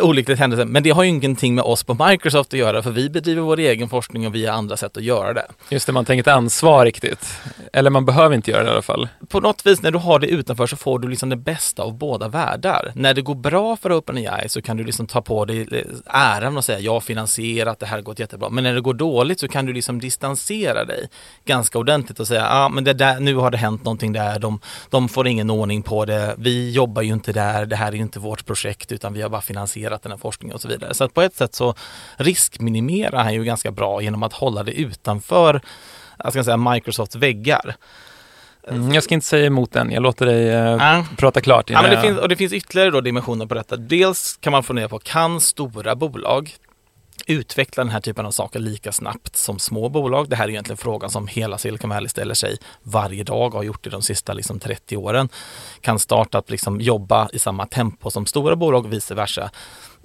olyckligt 0.00 0.38
händelse, 0.38 0.64
men 0.64 0.82
det 0.82 0.90
har 0.90 1.02
ju 1.02 1.08
ingenting 1.08 1.54
med 1.54 1.64
oss 1.64 1.84
på 1.84 2.06
Microsoft 2.08 2.52
att 2.52 2.58
göra 2.58 2.82
för 2.82 2.90
vi 2.90 3.10
bedriver 3.10 3.42
vår 3.42 3.58
egen 3.58 3.88
forskning 3.88 4.26
och 4.26 4.34
vi 4.34 4.46
har 4.46 4.54
andra 4.54 4.76
sätt 4.76 4.96
att 4.96 5.02
göra 5.02 5.32
det. 5.32 5.46
Just 5.68 5.86
det, 5.86 5.92
man 5.92 6.04
tänker 6.04 6.20
ett 6.20 6.36
ansvar 6.36 6.84
riktigt. 6.84 7.26
Eller 7.72 7.90
man 7.90 8.04
behöver 8.04 8.34
inte 8.34 8.50
göra 8.50 8.62
det 8.62 8.68
i 8.68 8.72
alla 8.72 8.82
fall. 8.82 9.08
På 9.28 9.40
något 9.40 9.66
vis 9.66 9.82
när 9.82 9.90
du 9.90 9.98
har 9.98 10.18
det 10.18 10.26
utanför 10.26 10.66
så 10.66 10.76
får 10.76 10.98
du 10.98 11.08
liksom 11.08 11.28
det 11.28 11.36
bästa 11.36 11.82
av 11.82 11.98
båda 11.98 12.28
världar. 12.28 12.92
När 12.94 13.14
det 13.14 13.22
går 13.22 13.34
bra 13.34 13.76
för 13.76 13.98
OpenAI 13.98 14.48
så 14.48 14.62
kan 14.62 14.76
du 14.76 14.84
liksom 14.84 15.06
ta 15.06 15.22
på 15.22 15.44
dig 15.44 15.66
eh, 15.72 15.84
äran 16.06 16.56
och 16.56 16.64
säga 16.64 16.78
jag 16.78 17.02
finansierar 17.02 17.61
att 17.66 17.78
det 17.78 17.86
här 17.86 17.96
har 17.96 18.02
gått 18.02 18.18
jättebra. 18.18 18.48
Men 18.48 18.64
när 18.64 18.74
det 18.74 18.80
går 18.80 18.94
dåligt 18.94 19.40
så 19.40 19.48
kan 19.48 19.66
du 19.66 19.72
liksom 19.72 20.00
distansera 20.00 20.84
dig 20.84 21.08
ganska 21.44 21.78
ordentligt 21.78 22.20
och 22.20 22.28
säga 22.28 22.40
ja 22.40 22.64
ah, 22.64 22.68
men 22.68 22.84
det 22.84 22.92
där, 22.92 23.20
nu 23.20 23.34
har 23.34 23.50
det 23.50 23.58
hänt 23.58 23.84
någonting 23.84 24.12
där, 24.12 24.38
de, 24.38 24.60
de 24.90 25.08
får 25.08 25.28
ingen 25.28 25.50
ordning 25.50 25.82
på 25.82 26.04
det, 26.04 26.34
vi 26.38 26.70
jobbar 26.72 27.02
ju 27.02 27.12
inte 27.12 27.32
där, 27.32 27.66
det 27.66 27.76
här 27.76 27.92
är 27.92 27.96
inte 27.96 28.18
vårt 28.18 28.46
projekt 28.46 28.92
utan 28.92 29.12
vi 29.12 29.22
har 29.22 29.28
bara 29.28 29.40
finansierat 29.40 30.02
den 30.02 30.12
här 30.12 30.18
forskningen 30.18 30.54
och 30.54 30.60
så 30.60 30.68
vidare. 30.68 30.94
Så 30.94 31.04
att 31.04 31.14
på 31.14 31.22
ett 31.22 31.34
sätt 31.34 31.54
så 31.54 31.74
riskminimerar 32.16 33.22
han 33.22 33.34
ju 33.34 33.44
ganska 33.44 33.70
bra 33.70 34.02
genom 34.02 34.22
att 34.22 34.32
hålla 34.32 34.62
det 34.62 34.72
utanför 34.72 35.60
jag 36.24 36.32
ska 36.32 36.44
säga, 36.44 36.56
Microsofts 36.56 37.16
väggar. 37.16 37.76
Mm, 38.68 38.94
jag 38.94 39.02
ska 39.04 39.14
inte 39.14 39.26
säga 39.26 39.46
emot 39.46 39.72
den, 39.72 39.90
jag 39.90 40.02
låter 40.02 40.26
dig 40.26 40.72
uh, 40.74 41.04
prata 41.16 41.40
klart. 41.40 41.70
Ja, 41.70 41.82
men 41.82 41.90
det, 41.90 42.00
finns, 42.00 42.18
och 42.18 42.28
det 42.28 42.36
finns 42.36 42.52
ytterligare 42.52 42.90
då 42.90 43.00
dimensioner 43.00 43.46
på 43.46 43.54
detta. 43.54 43.76
Dels 43.76 44.38
kan 44.40 44.50
man 44.50 44.62
fundera 44.62 44.88
på, 44.88 44.98
kan 44.98 45.40
stora 45.40 45.94
bolag 45.94 46.56
utveckla 47.26 47.84
den 47.84 47.92
här 47.92 48.00
typen 48.00 48.26
av 48.26 48.30
saker 48.30 48.60
lika 48.60 48.92
snabbt 48.92 49.36
som 49.36 49.58
små 49.58 49.88
bolag? 49.88 50.28
Det 50.28 50.36
här 50.36 50.44
är 50.44 50.48
egentligen 50.48 50.76
frågan 50.76 51.10
som 51.10 51.26
hela 51.26 51.58
Silicon 51.58 51.90
Valley 51.90 52.08
ställer 52.08 52.34
sig 52.34 52.56
varje 52.82 53.24
dag 53.24 53.46
och 53.46 53.60
har 53.60 53.62
gjort 53.62 53.84
det 53.84 53.90
de 53.90 54.02
sista 54.02 54.32
liksom, 54.32 54.58
30 54.58 54.96
åren. 54.96 55.28
Kan 55.80 55.98
startup 55.98 56.50
liksom 56.50 56.80
jobba 56.80 57.28
i 57.32 57.38
samma 57.38 57.66
tempo 57.66 58.10
som 58.10 58.26
stora 58.26 58.56
bolag 58.56 58.84
och 58.84 58.92
vice 58.92 59.14
versa? 59.14 59.50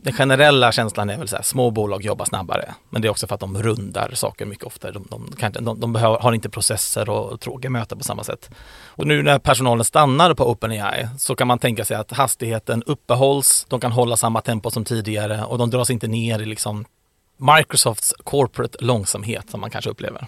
Den 0.02 0.14
generella 0.14 0.72
känslan 0.72 1.10
är 1.10 1.18
väl 1.18 1.28
så 1.28 1.36
här, 1.36 1.44
små 1.44 1.72
bolag 1.72 2.06
jobbar 2.06 2.26
snabbare. 2.26 2.74
Men 2.90 3.02
det 3.02 3.08
är 3.08 3.10
också 3.10 3.28
för 3.28 3.36
att 3.36 3.40
de 3.40 3.64
rundar 3.64 4.12
saker 4.14 4.46
mycket 4.46 4.66
oftare. 4.66 4.92
De, 4.92 5.08
de, 5.10 5.34
de, 5.40 5.64
de, 5.66 5.80
de 5.80 5.94
behöver, 5.94 6.20
har 6.20 6.34
inte 6.34 6.50
processer 6.50 7.10
och 7.10 7.40
tråkiga 7.40 7.70
möten 7.70 7.98
på 7.98 8.04
samma 8.04 8.24
sätt. 8.24 8.50
Och 8.86 9.08
nu 9.08 9.24
när 9.24 9.40
personalen 9.40 9.86
stannar 9.86 10.34
på 10.34 10.52
OpenAI 10.52 11.08
så 11.18 11.36
kan 11.36 11.48
man 11.48 11.60
tänka 11.60 11.86
sig 11.86 11.98
att 11.98 12.12
hastigheten 12.12 12.84
uppehålls, 12.84 13.66
de 13.70 13.80
kan 13.80 13.92
hålla 13.92 14.18
samma 14.18 14.42
tempo 14.42 14.72
som 14.72 14.86
tidigare 14.86 15.44
och 15.44 15.58
de 15.58 15.70
dras 15.70 15.90
inte 15.90 16.08
ner 16.08 16.40
i 16.40 16.46
liksom 16.46 16.86
Microsofts 17.38 18.14
corporate 18.24 18.78
långsamhet 18.82 19.50
som 19.50 19.62
man 19.62 19.70
kanske 19.70 19.90
upplever. 19.90 20.28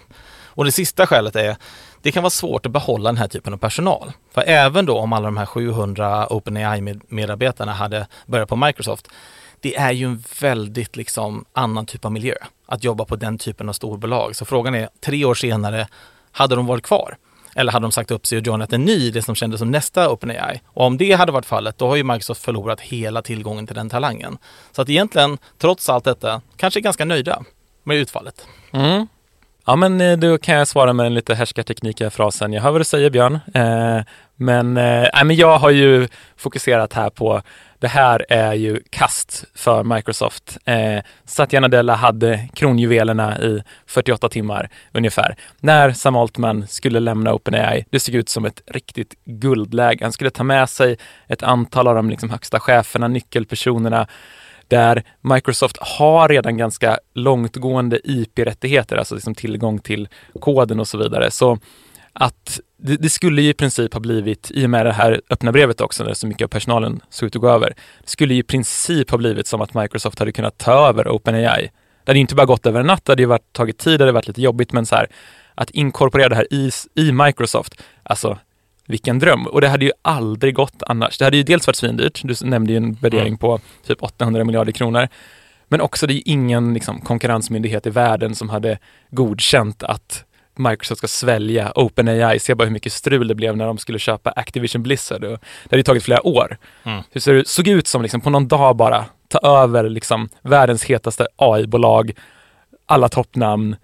Och 0.60 0.66
det 0.66 0.72
sista 0.72 1.08
skälet 1.08 1.36
är, 1.36 1.58
det 2.02 2.12
kan 2.12 2.24
vara 2.24 2.30
svårt 2.30 2.66
att 2.66 2.72
behålla 2.72 3.10
den 3.10 3.18
här 3.18 3.28
typen 3.28 3.54
av 3.54 3.58
personal. 3.58 4.12
För 4.32 4.44
även 4.48 4.86
då 4.86 4.98
om 4.98 5.14
alla 5.14 5.26
de 5.26 5.38
här 5.38 5.46
700 5.46 6.28
OpenAI-medarbetarna 6.30 7.72
hade 7.72 8.08
börjat 8.26 8.50
på 8.50 8.56
Microsoft, 8.56 9.08
det 9.60 9.76
är 9.76 9.92
ju 9.92 10.06
en 10.06 10.24
väldigt 10.42 10.96
liksom 10.96 11.46
annan 11.54 11.86
typ 11.86 12.06
av 12.06 12.12
miljö 12.12 12.36
att 12.66 12.84
jobba 12.84 13.06
på 13.06 13.16
den 13.16 13.38
typen 13.38 13.70
av 13.70 13.74
storbolag. 13.74 14.36
Så 14.36 14.46
frågan 14.46 14.76
är, 14.76 14.90
tre 15.00 15.26
år 15.26 15.36
senare, 15.36 15.88
hade 16.32 16.56
de 16.56 16.66
varit 16.66 16.84
kvar? 16.84 17.18
Eller 17.56 17.72
hade 17.72 17.86
de 17.86 17.92
sagt 17.92 18.12
upp 18.12 18.28
sig 18.28 18.38
och 18.38 18.48
joinat 18.48 18.74
en 18.74 18.86
ny, 18.86 19.12
det 19.12 19.22
som 19.22 19.36
kändes 19.36 19.60
som 19.60 19.72
nästa 19.72 20.10
OpenAI? 20.12 20.62
Och 20.66 20.86
om 20.86 20.98
det 20.98 21.12
hade 21.12 21.32
varit 21.32 21.46
fallet, 21.46 21.78
då 21.78 21.88
har 21.88 21.96
ju 21.96 22.04
Microsoft 22.04 22.42
förlorat 22.42 22.82
hela 22.82 23.22
tillgången 23.22 23.68
till 23.68 23.76
den 23.76 23.90
talangen. 23.90 24.38
Så 24.72 24.82
att 24.82 24.90
egentligen, 24.90 25.38
trots 25.58 25.90
allt 25.90 26.04
detta, 26.04 26.42
kanske 26.58 26.82
ganska 26.82 27.06
nöjda 27.06 27.44
med 27.84 27.98
utfallet. 27.98 28.48
Mm. 28.72 29.08
Ja, 29.70 29.76
men 29.76 30.02
eh, 30.02 30.18
då 30.18 30.38
kan 30.38 30.56
jag 30.56 30.68
svara 30.68 30.94
med 30.94 31.06
en 31.06 31.14
lite 31.14 31.36
härskarteknik 31.36 32.02
i 32.02 32.10
frasen. 32.10 32.54
Jag 32.54 32.62
hör 32.62 32.72
vad 32.72 32.82
du 32.82 32.86
säger 32.86 33.10
Björn. 33.10 33.40
Eh, 33.54 34.02
men, 34.36 34.78
eh, 34.78 35.24
men 35.24 35.36
jag 35.36 35.58
har 35.58 35.70
ju 35.70 36.08
fokuserat 36.38 36.94
här 36.94 37.10
på 37.10 37.42
det 37.80 37.88
här 37.88 38.26
är 38.30 38.54
ju 38.54 38.80
kast 38.90 39.46
för 39.56 39.84
Microsoft. 39.84 40.58
Eh, 40.66 41.04
Satya 41.26 41.60
Nadella 41.60 41.96
hade 41.96 42.50
kronjuvelerna 42.54 43.40
i 43.40 43.64
48 43.88 44.30
timmar 44.30 44.70
ungefär. 44.94 45.36
När 45.60 45.92
Sam 45.92 46.16
Altman 46.16 46.68
skulle 46.68 47.00
lämna 47.00 47.34
OpenAI, 47.34 47.86
det 47.90 48.00
såg 48.00 48.16
ut 48.16 48.30
som 48.30 48.46
ett 48.46 48.62
riktigt 48.68 49.14
guldläge. 49.26 50.06
Han 50.06 50.12
skulle 50.12 50.30
ta 50.30 50.44
med 50.44 50.70
sig 50.70 50.98
ett 51.28 51.44
antal 51.44 51.88
av 51.88 51.96
de 51.96 52.10
liksom 52.10 52.30
högsta 52.30 52.60
cheferna, 52.60 53.08
nyckelpersonerna 53.08 54.08
där 54.70 55.04
Microsoft 55.22 55.78
har 55.80 56.30
redan 56.30 56.58
ganska 56.58 57.00
långtgående 57.14 58.00
IP-rättigheter, 58.04 58.98
alltså 58.98 59.16
liksom 59.16 59.36
tillgång 59.36 59.80
till 59.80 60.08
koden 60.40 60.80
och 60.80 60.88
så 60.88 60.98
vidare. 60.98 61.32
Så 61.32 61.60
att 62.14 62.60
det, 62.78 62.96
det, 62.96 63.10
skulle 63.10 63.42
ju 63.42 63.50
i 63.50 63.54
princip 63.54 63.94
ha 63.94 64.00
blivit, 64.00 64.52
i 64.52 64.66
och 64.66 64.70
med 64.70 64.86
det 64.86 64.92
här 64.92 65.22
öppna 65.30 65.52
brevet 65.52 65.82
också, 65.82 66.04
när 66.04 66.14
så 66.14 66.28
mycket 66.28 66.46
av 66.46 66.50
personalen 66.50 67.02
såg 67.10 67.28
ut 67.28 67.36
att 67.36 67.42
gå 67.42 67.50
över, 67.50 67.74
det 68.04 68.10
skulle 68.10 68.34
ju 68.34 68.40
i 68.40 68.44
princip 68.44 69.12
ha 69.12 69.18
blivit 69.18 69.48
som 69.48 69.62
att 69.62 69.74
Microsoft 69.74 70.20
hade 70.20 70.32
kunnat 70.32 70.58
ta 70.58 70.90
över 70.90 71.08
OpenAI. 71.08 71.72
Det 72.04 72.12
hade 72.12 72.20
inte 72.20 72.36
bara 72.36 72.46
gått 72.46 72.66
över 72.66 72.80
en 72.80 72.88
natt, 72.88 73.06
det 73.06 73.12
hade 73.12 73.22
ju 73.22 73.28
varit, 73.28 73.54
tagit 73.54 73.78
tid, 73.78 74.00
det 74.00 74.04
hade 74.04 74.12
varit 74.12 74.28
lite 74.28 74.42
jobbigt, 74.42 74.72
men 74.72 74.86
så 74.86 74.96
här, 74.96 75.08
att 75.56 75.70
inkorporera 75.70 76.30
det 76.30 76.36
här 76.36 76.54
i, 76.54 76.72
i 76.96 77.12
Microsoft, 77.12 77.82
alltså 78.04 78.38
vilken 78.90 79.20
dröm. 79.20 79.48
Och 79.48 79.62
det 79.62 79.68
hade 79.68 79.86
ju 79.86 79.92
aldrig 80.02 80.56
gått 80.56 80.84
annars. 80.88 81.18
Det 81.18 81.26
hade 81.26 81.38
ju 81.38 81.44
dels 81.44 81.68
varit 81.68 81.76
svindyrt, 81.76 82.22
du 82.24 82.36
nämnde 82.42 82.72
ju 82.74 82.78
en 82.78 82.94
värdering 82.94 83.28
mm. 83.28 83.38
på 83.38 83.60
typ 83.88 84.04
800 84.04 84.44
miljarder 84.44 84.72
kronor, 84.72 85.08
men 85.68 85.82
också 85.82 86.08
det 86.08 86.14
är 86.14 86.22
ingen 86.26 86.74
liksom, 86.74 87.02
konkurrensmyndighet 87.02 87.88
i 87.88 87.90
världen 87.90 88.36
som 88.36 88.50
hade 88.50 88.78
godkänt 89.12 89.84
att 89.84 90.26
Microsoft 90.56 90.98
ska 90.98 91.08
svälja 91.08 91.72
OpenAI. 91.76 92.40
Se 92.40 92.56
bara 92.56 92.64
hur 92.64 92.72
mycket 92.72 92.94
strul 92.94 93.28
det 93.28 93.36
blev 93.36 93.58
när 93.58 93.66
de 93.66 93.78
skulle 93.78 94.00
köpa 94.00 94.32
Activision 94.32 94.84
Blizzard. 94.84 95.24
Och 95.24 95.40
det 95.40 95.70
hade 95.70 95.78
ju 95.78 95.84
tagit 95.84 96.04
flera 96.04 96.28
år. 96.28 96.58
Mm. 96.84 97.04
Hur 97.12 97.34
det 97.34 97.48
såg 97.48 97.68
ut 97.68 97.88
som 97.88 98.02
liksom 98.02 98.22
på 98.22 98.30
någon 98.30 98.48
dag 98.48 98.76
bara 98.76 99.06
ta 99.28 99.64
över 99.64 99.90
liksom 99.90 100.30
världens 100.42 100.84
hetaste 100.84 101.28
AI-bolag, 101.36 102.12
alla 102.86 103.10
toppnamn. 103.10 103.76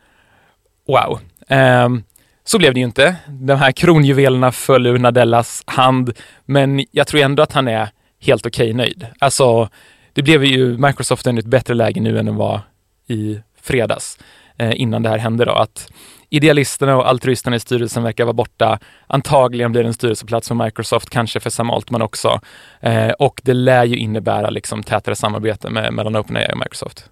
Wow. 0.87 1.19
Um, 1.49 2.03
så 2.45 2.57
blev 2.57 2.73
det 2.73 2.79
ju 2.79 2.85
inte. 2.85 3.15
De 3.27 3.55
här 3.55 3.71
kronjuvelerna 3.71 4.51
föll 4.51 4.87
ur 4.87 4.97
Nadellas 4.97 5.63
hand, 5.67 6.13
men 6.45 6.85
jag 6.91 7.07
tror 7.07 7.21
ändå 7.21 7.43
att 7.43 7.51
han 7.51 7.67
är 7.67 7.89
helt 8.21 8.45
okej 8.45 8.65
okay 8.65 8.73
nöjd. 8.73 9.07
Alltså, 9.19 9.69
det 10.13 10.21
blev 10.21 10.43
ju 10.45 10.77
Microsoft 10.77 11.27
i 11.27 11.29
ett 11.29 11.45
bättre 11.45 11.73
läge 11.73 12.01
nu 12.01 12.19
än 12.19 12.25
det 12.25 12.31
var 12.31 12.61
i 13.07 13.39
fredags 13.61 14.17
eh, 14.57 14.81
innan 14.81 15.03
det 15.03 15.09
här 15.09 15.17
hände 15.17 15.45
då. 15.45 15.51
Att 15.51 15.91
idealisterna 16.29 16.97
och 16.97 17.09
altruisterna 17.09 17.55
i 17.55 17.59
styrelsen 17.59 18.03
verkar 18.03 18.23
vara 18.23 18.33
borta. 18.33 18.79
Antagligen 19.07 19.71
blir 19.71 19.83
det 19.83 19.89
en 19.89 19.93
styrelseplats 19.93 20.47
för 20.47 20.55
Microsoft, 20.55 21.09
kanske 21.09 21.39
för 21.39 21.49
Sam 21.49 21.69
Altman 21.69 22.01
också. 22.01 22.39
Eh, 22.79 23.09
och 23.09 23.41
det 23.43 23.53
lär 23.53 23.83
ju 23.85 23.97
innebära 23.97 24.49
liksom 24.49 24.83
tätare 24.83 25.15
samarbete 25.15 25.69
med, 25.69 25.93
mellan 25.93 26.15
OpenAI 26.15 26.47
och 26.51 26.57
Microsoft. 26.57 27.09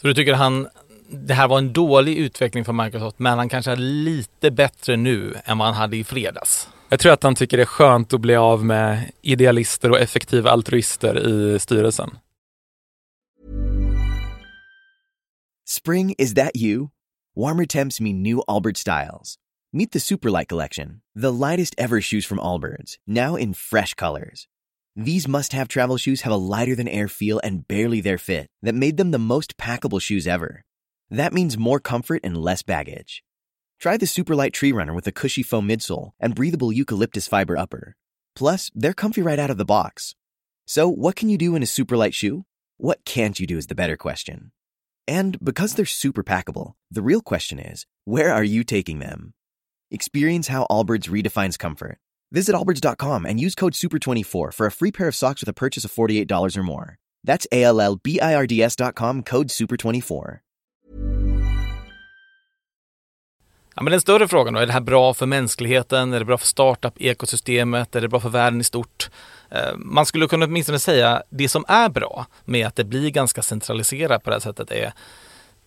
Så 0.00 0.06
du 0.06 0.14
tycker 0.14 0.34
han, 0.34 0.68
det 1.08 1.34
här 1.34 1.48
var 1.48 1.58
en 1.58 1.72
dålig 1.72 2.16
utveckling 2.16 2.64
för 2.64 2.72
Microsoft, 2.72 3.18
men 3.18 3.38
han 3.38 3.48
kanske 3.48 3.72
är 3.72 3.76
lite 3.76 4.50
bättre 4.50 4.96
nu 4.96 5.34
än 5.44 5.58
vad 5.58 5.68
han 5.68 5.76
hade 5.76 5.96
i 5.96 6.04
fredags? 6.04 6.68
Jag 6.88 7.00
tror 7.00 7.12
att 7.12 7.22
han 7.22 7.34
tycker 7.34 7.56
det 7.56 7.62
är 7.62 7.66
skönt 7.66 8.12
att 8.12 8.20
bli 8.20 8.36
av 8.36 8.64
med 8.64 9.10
idealister 9.22 9.90
och 9.90 10.00
effektiva 10.00 10.50
altruister 10.50 11.28
i 11.28 11.58
styrelsen. 11.58 12.10
Spring, 15.66 16.14
is 16.18 16.34
that 16.34 16.50
you? 16.54 16.88
Warmer 17.36 17.66
temps 17.66 18.00
mean 18.00 18.22
new 18.22 18.40
Allbirds 18.46 18.80
styles. 18.80 19.38
Meet 19.72 19.92
the 19.92 19.98
Superlight 19.98 20.48
Collection, 20.48 21.00
the 21.16 21.32
lightest 21.32 21.74
ever 21.78 22.00
shoes 22.00 22.26
from 22.26 22.38
Allbirds, 22.38 22.98
now 23.06 23.36
in 23.36 23.54
fresh 23.54 23.94
colors. 23.94 24.46
These 24.94 25.26
must 25.26 25.52
have 25.52 25.66
travel 25.66 25.96
shoes 25.96 26.20
have 26.20 26.32
a 26.32 26.36
lighter 26.36 26.76
than 26.76 26.86
air 26.86 27.08
feel 27.08 27.40
and 27.42 27.66
barely 27.66 28.00
their 28.00 28.18
fit 28.18 28.46
that 28.62 28.74
made 28.74 28.96
them 28.96 29.10
the 29.10 29.18
most 29.18 29.56
packable 29.56 30.00
shoes 30.00 30.28
ever. 30.28 30.62
That 31.14 31.32
means 31.32 31.56
more 31.56 31.78
comfort 31.78 32.22
and 32.24 32.36
less 32.36 32.64
baggage. 32.64 33.22
Try 33.78 33.96
the 33.96 34.04
Superlight 34.04 34.52
Tree 34.52 34.72
Runner 34.72 34.92
with 34.92 35.06
a 35.06 35.12
cushy 35.12 35.44
foam 35.44 35.68
midsole 35.68 36.10
and 36.18 36.34
breathable 36.34 36.72
eucalyptus 36.72 37.28
fiber 37.28 37.56
upper. 37.56 37.94
Plus, 38.34 38.68
they're 38.74 38.92
comfy 38.92 39.22
right 39.22 39.38
out 39.38 39.50
of 39.50 39.56
the 39.56 39.64
box. 39.64 40.16
So, 40.66 40.88
what 40.88 41.14
can 41.14 41.28
you 41.28 41.38
do 41.38 41.54
in 41.54 41.62
a 41.62 41.66
superlight 41.66 42.14
shoe? 42.14 42.46
What 42.78 43.04
can't 43.04 43.38
you 43.38 43.46
do 43.46 43.56
is 43.56 43.68
the 43.68 43.76
better 43.76 43.96
question. 43.96 44.50
And 45.06 45.38
because 45.38 45.74
they're 45.74 45.86
super 45.86 46.24
packable, 46.24 46.72
the 46.90 47.02
real 47.02 47.20
question 47.20 47.60
is, 47.60 47.86
where 48.04 48.34
are 48.34 48.42
you 48.42 48.64
taking 48.64 48.98
them? 48.98 49.34
Experience 49.92 50.48
how 50.48 50.66
Allbirds 50.68 51.08
redefines 51.08 51.56
comfort. 51.56 51.98
Visit 52.32 52.56
allbirds.com 52.56 53.24
and 53.24 53.38
use 53.38 53.54
code 53.54 53.74
SUPER24 53.74 54.52
for 54.52 54.66
a 54.66 54.72
free 54.72 54.90
pair 54.90 55.06
of 55.06 55.14
socks 55.14 55.42
with 55.42 55.48
a 55.48 55.52
purchase 55.52 55.84
of 55.84 55.92
$48 55.92 56.56
or 56.56 56.62
more. 56.64 56.98
That's 57.22 57.46
A-L-L-B-I-R-D-S.com, 57.52 59.22
code 59.22 59.48
SUPER24. 59.48 60.40
Ja, 63.74 63.82
men 63.82 63.90
den 63.90 64.00
större 64.00 64.28
frågan 64.28 64.54
då, 64.54 64.60
är 64.60 64.66
det 64.66 64.72
här 64.72 64.80
bra 64.80 65.14
för 65.14 65.26
mänskligheten? 65.26 66.12
Är 66.12 66.18
det 66.18 66.24
bra 66.24 66.38
för 66.38 66.46
startup-ekosystemet? 66.46 67.96
Är 67.96 68.00
det 68.00 68.08
bra 68.08 68.20
för 68.20 68.28
världen 68.28 68.60
i 68.60 68.64
stort? 68.64 69.10
Eh, 69.50 69.76
man 69.76 70.06
skulle 70.06 70.26
kunna 70.26 70.46
åtminstone 70.46 70.78
säga 70.78 71.22
det 71.30 71.48
som 71.48 71.64
är 71.68 71.88
bra 71.88 72.26
med 72.44 72.66
att 72.66 72.76
det 72.76 72.84
blir 72.84 73.10
ganska 73.10 73.42
centraliserat 73.42 74.24
på 74.24 74.30
det 74.30 74.36
här 74.36 74.40
sättet 74.40 74.70
är 74.70 74.92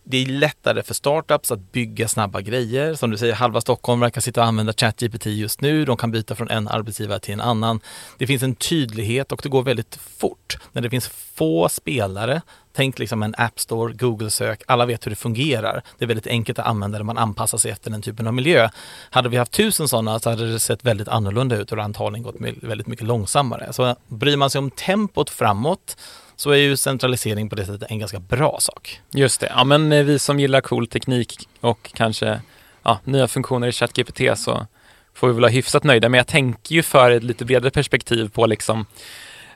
det 0.10 0.18
är 0.18 0.26
lättare 0.26 0.84
för 0.84 0.94
startups 0.94 1.52
att 1.52 1.72
bygga 1.72 2.08
snabba 2.08 2.42
grejer. 2.42 2.94
Som 2.94 3.10
du 3.10 3.18
säger, 3.18 3.34
halva 3.34 3.62
Stockholm 3.62 4.00
verkar 4.00 4.22
sitta 4.22 4.42
och 4.42 4.48
använda 4.48 4.74
ChatGPT 4.74 5.26
just 5.26 5.62
nu. 5.62 5.86
De 5.86 5.98
kan 5.98 6.12
byta 6.12 6.36
från 6.36 6.50
en 6.50 6.68
arbetsgivare 6.68 7.20
till 7.20 7.34
en 7.34 7.42
annan. 7.42 7.80
Det 8.18 8.28
finns 8.28 8.44
en 8.44 8.56
tydlighet 8.56 9.32
och 9.32 9.40
det 9.44 9.50
går 9.50 9.64
väldigt 9.64 9.96
fort. 9.96 10.58
När 10.72 10.82
det 10.82 10.90
finns 10.90 11.08
få 11.08 11.70
spelare, 11.70 12.42
tänk 12.78 13.00
liksom 13.00 13.24
en 13.24 13.36
App 13.38 13.60
Store, 13.60 13.94
Google-sök, 13.94 14.64
alla 14.68 14.86
vet 14.86 15.06
hur 15.06 15.10
det 15.10 15.16
fungerar. 15.16 15.82
Det 15.98 16.06
är 16.06 16.08
väldigt 16.08 16.28
enkelt 16.28 16.60
att 16.60 16.66
använda 16.66 16.98
det, 16.98 17.04
man 17.04 17.18
anpassar 17.18 17.58
sig 17.58 17.72
efter 17.72 17.92
den 17.92 18.02
typen 18.02 18.28
av 18.28 18.34
miljö. 18.34 18.70
Hade 19.10 19.30
vi 19.30 19.38
haft 19.38 19.52
tusen 19.52 19.88
sådana 19.88 20.20
så 20.20 20.30
hade 20.30 20.52
det 20.52 20.60
sett 20.60 20.86
väldigt 20.86 21.08
annorlunda 21.08 21.56
ut 21.56 21.72
och 21.72 21.78
antagligen 21.78 22.24
gått 22.24 22.36
väldigt 22.62 22.88
mycket 22.88 23.06
långsammare. 23.06 23.74
Så 23.74 23.96
bryr 24.08 24.38
man 24.38 24.50
sig 24.50 24.60
om 24.60 24.72
tempot 24.72 25.30
framåt 25.30 25.98
så 26.36 26.52
är 26.52 26.58
ju 26.58 26.78
centralisering 26.78 27.50
på 27.50 27.56
det 27.56 27.66
sättet 27.66 27.92
en 27.92 28.00
ganska 28.00 28.20
bra 28.20 28.58
sak. 28.60 29.02
Just 29.12 29.40
det, 29.40 29.52
ja 29.56 29.64
men 29.64 29.92
eh, 29.92 30.04
vi 30.04 30.20
som 30.20 30.40
gillar 30.40 30.62
cool 30.62 30.88
teknik 30.88 31.50
och 31.62 31.92
kanske 31.94 32.42
ja, 32.84 33.00
nya 33.04 33.28
funktioner 33.28 33.68
i 33.68 33.72
ChatGPT 33.72 34.40
så 34.40 34.68
får 35.14 35.28
vi 35.28 35.34
väl 35.34 35.42
vara 35.42 35.52
hyfsat 35.52 35.84
nöjda. 35.84 36.10
Men 36.10 36.18
jag 36.18 36.28
tänker 36.28 36.76
ju 36.76 36.84
för 36.84 37.12
ett 37.12 37.24
lite 37.24 37.46
bredare 37.46 37.72
perspektiv 37.72 38.30
på 38.30 38.46
liksom 38.46 38.86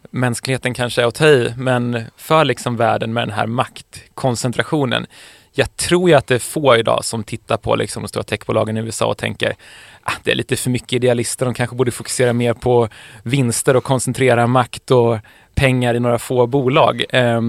mänskligheten 0.09 0.73
kanske 0.73 1.01
är 1.01 1.05
att 1.05 1.15
ta 1.15 1.27
i, 1.27 1.53
men 1.57 2.03
för 2.17 2.45
liksom 2.45 2.77
världen 2.77 3.13
med 3.13 3.27
den 3.27 3.35
här 3.35 3.47
maktkoncentrationen. 3.47 5.05
Jag 5.53 5.75
tror 5.75 6.09
ju 6.09 6.15
att 6.15 6.27
det 6.27 6.35
är 6.35 6.39
få 6.39 6.75
idag 6.75 7.05
som 7.05 7.23
tittar 7.23 7.57
på 7.57 7.75
liksom 7.75 8.03
de 8.03 8.07
stora 8.07 8.23
techbolagen 8.23 8.77
i 8.77 8.79
USA 8.79 9.05
och 9.05 9.17
tänker 9.17 9.55
ah, 10.03 10.13
det 10.23 10.31
är 10.31 10.35
lite 10.35 10.55
för 10.55 10.69
mycket 10.69 10.93
idealister, 10.93 11.45
de 11.45 11.53
kanske 11.53 11.75
borde 11.75 11.91
fokusera 11.91 12.33
mer 12.33 12.53
på 12.53 12.89
vinster 13.23 13.75
och 13.75 13.83
koncentrera 13.83 14.47
makt 14.47 14.91
och 14.91 15.17
pengar 15.55 15.93
i 15.93 15.99
några 15.99 16.19
få 16.19 16.47
bolag. 16.47 17.03
Eh, 17.09 17.41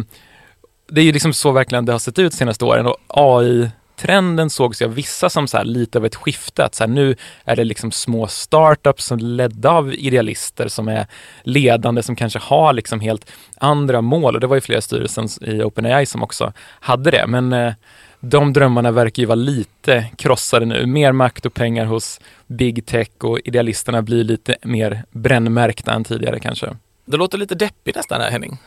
det 0.88 1.00
är 1.00 1.04
ju 1.04 1.12
liksom 1.12 1.32
så 1.32 1.52
verkligen 1.52 1.84
det 1.84 1.92
har 1.92 1.98
sett 1.98 2.18
ut 2.18 2.32
de 2.32 2.36
senaste 2.36 2.64
åren 2.64 2.86
och 2.86 2.96
AI 3.06 3.70
trenden 4.02 4.50
sågs 4.50 4.80
jag 4.80 4.88
av 4.88 4.94
vissa 4.94 5.30
som 5.30 5.48
så 5.48 5.62
lite 5.62 5.98
av 5.98 6.06
ett 6.06 6.14
skifte. 6.14 6.64
Att 6.64 6.74
så 6.74 6.84
här, 6.84 6.88
nu 6.88 7.16
är 7.44 7.56
det 7.56 7.64
liksom 7.64 7.92
små 7.92 8.26
startups 8.26 9.04
som 9.04 9.18
ledda 9.18 9.70
av 9.70 9.94
idealister 9.94 10.68
som 10.68 10.88
är 10.88 11.06
ledande, 11.42 12.02
som 12.02 12.16
kanske 12.16 12.38
har 12.38 12.72
liksom 12.72 13.00
helt 13.00 13.32
andra 13.56 14.00
mål. 14.00 14.34
Och 14.34 14.40
det 14.40 14.46
var 14.46 14.56
ju 14.56 14.60
flera 14.60 14.80
styrelsen 14.80 15.28
i 15.40 15.62
OpenAI 15.62 16.06
som 16.06 16.22
också 16.22 16.52
hade 16.80 17.10
det. 17.10 17.26
Men 17.26 17.52
eh, 17.52 17.72
de 18.20 18.52
drömmarna 18.52 18.90
verkar 18.90 19.22
ju 19.22 19.26
vara 19.26 19.34
lite 19.34 20.04
krossade 20.16 20.66
nu. 20.66 20.86
Mer 20.86 21.12
makt 21.12 21.46
och 21.46 21.54
pengar 21.54 21.84
hos 21.84 22.20
big 22.46 22.86
tech 22.86 23.10
och 23.18 23.38
idealisterna 23.44 24.02
blir 24.02 24.24
lite 24.24 24.56
mer 24.62 25.04
brännmärkta 25.10 25.92
än 25.92 26.04
tidigare 26.04 26.40
kanske. 26.40 26.76
Det 27.04 27.16
låter 27.16 27.38
lite 27.38 27.54
deppigt 27.54 27.96
nästan 27.96 28.20
här 28.20 28.30
Henning. 28.30 28.58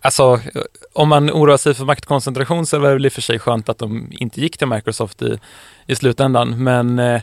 Alltså, 0.00 0.40
om 0.92 1.08
man 1.08 1.30
oroar 1.30 1.56
sig 1.56 1.74
för 1.74 1.84
maktkoncentration 1.84 2.66
så 2.66 2.76
är 2.76 2.80
det 2.80 2.92
väl 2.92 3.06
i 3.06 3.08
och 3.08 3.12
för 3.12 3.22
sig 3.22 3.38
skönt 3.38 3.68
att 3.68 3.78
de 3.78 4.08
inte 4.10 4.40
gick 4.40 4.58
till 4.58 4.66
Microsoft 4.66 5.22
i, 5.22 5.38
i 5.86 5.96
slutändan. 5.96 6.64
Men 6.64 6.98
eh, 6.98 7.22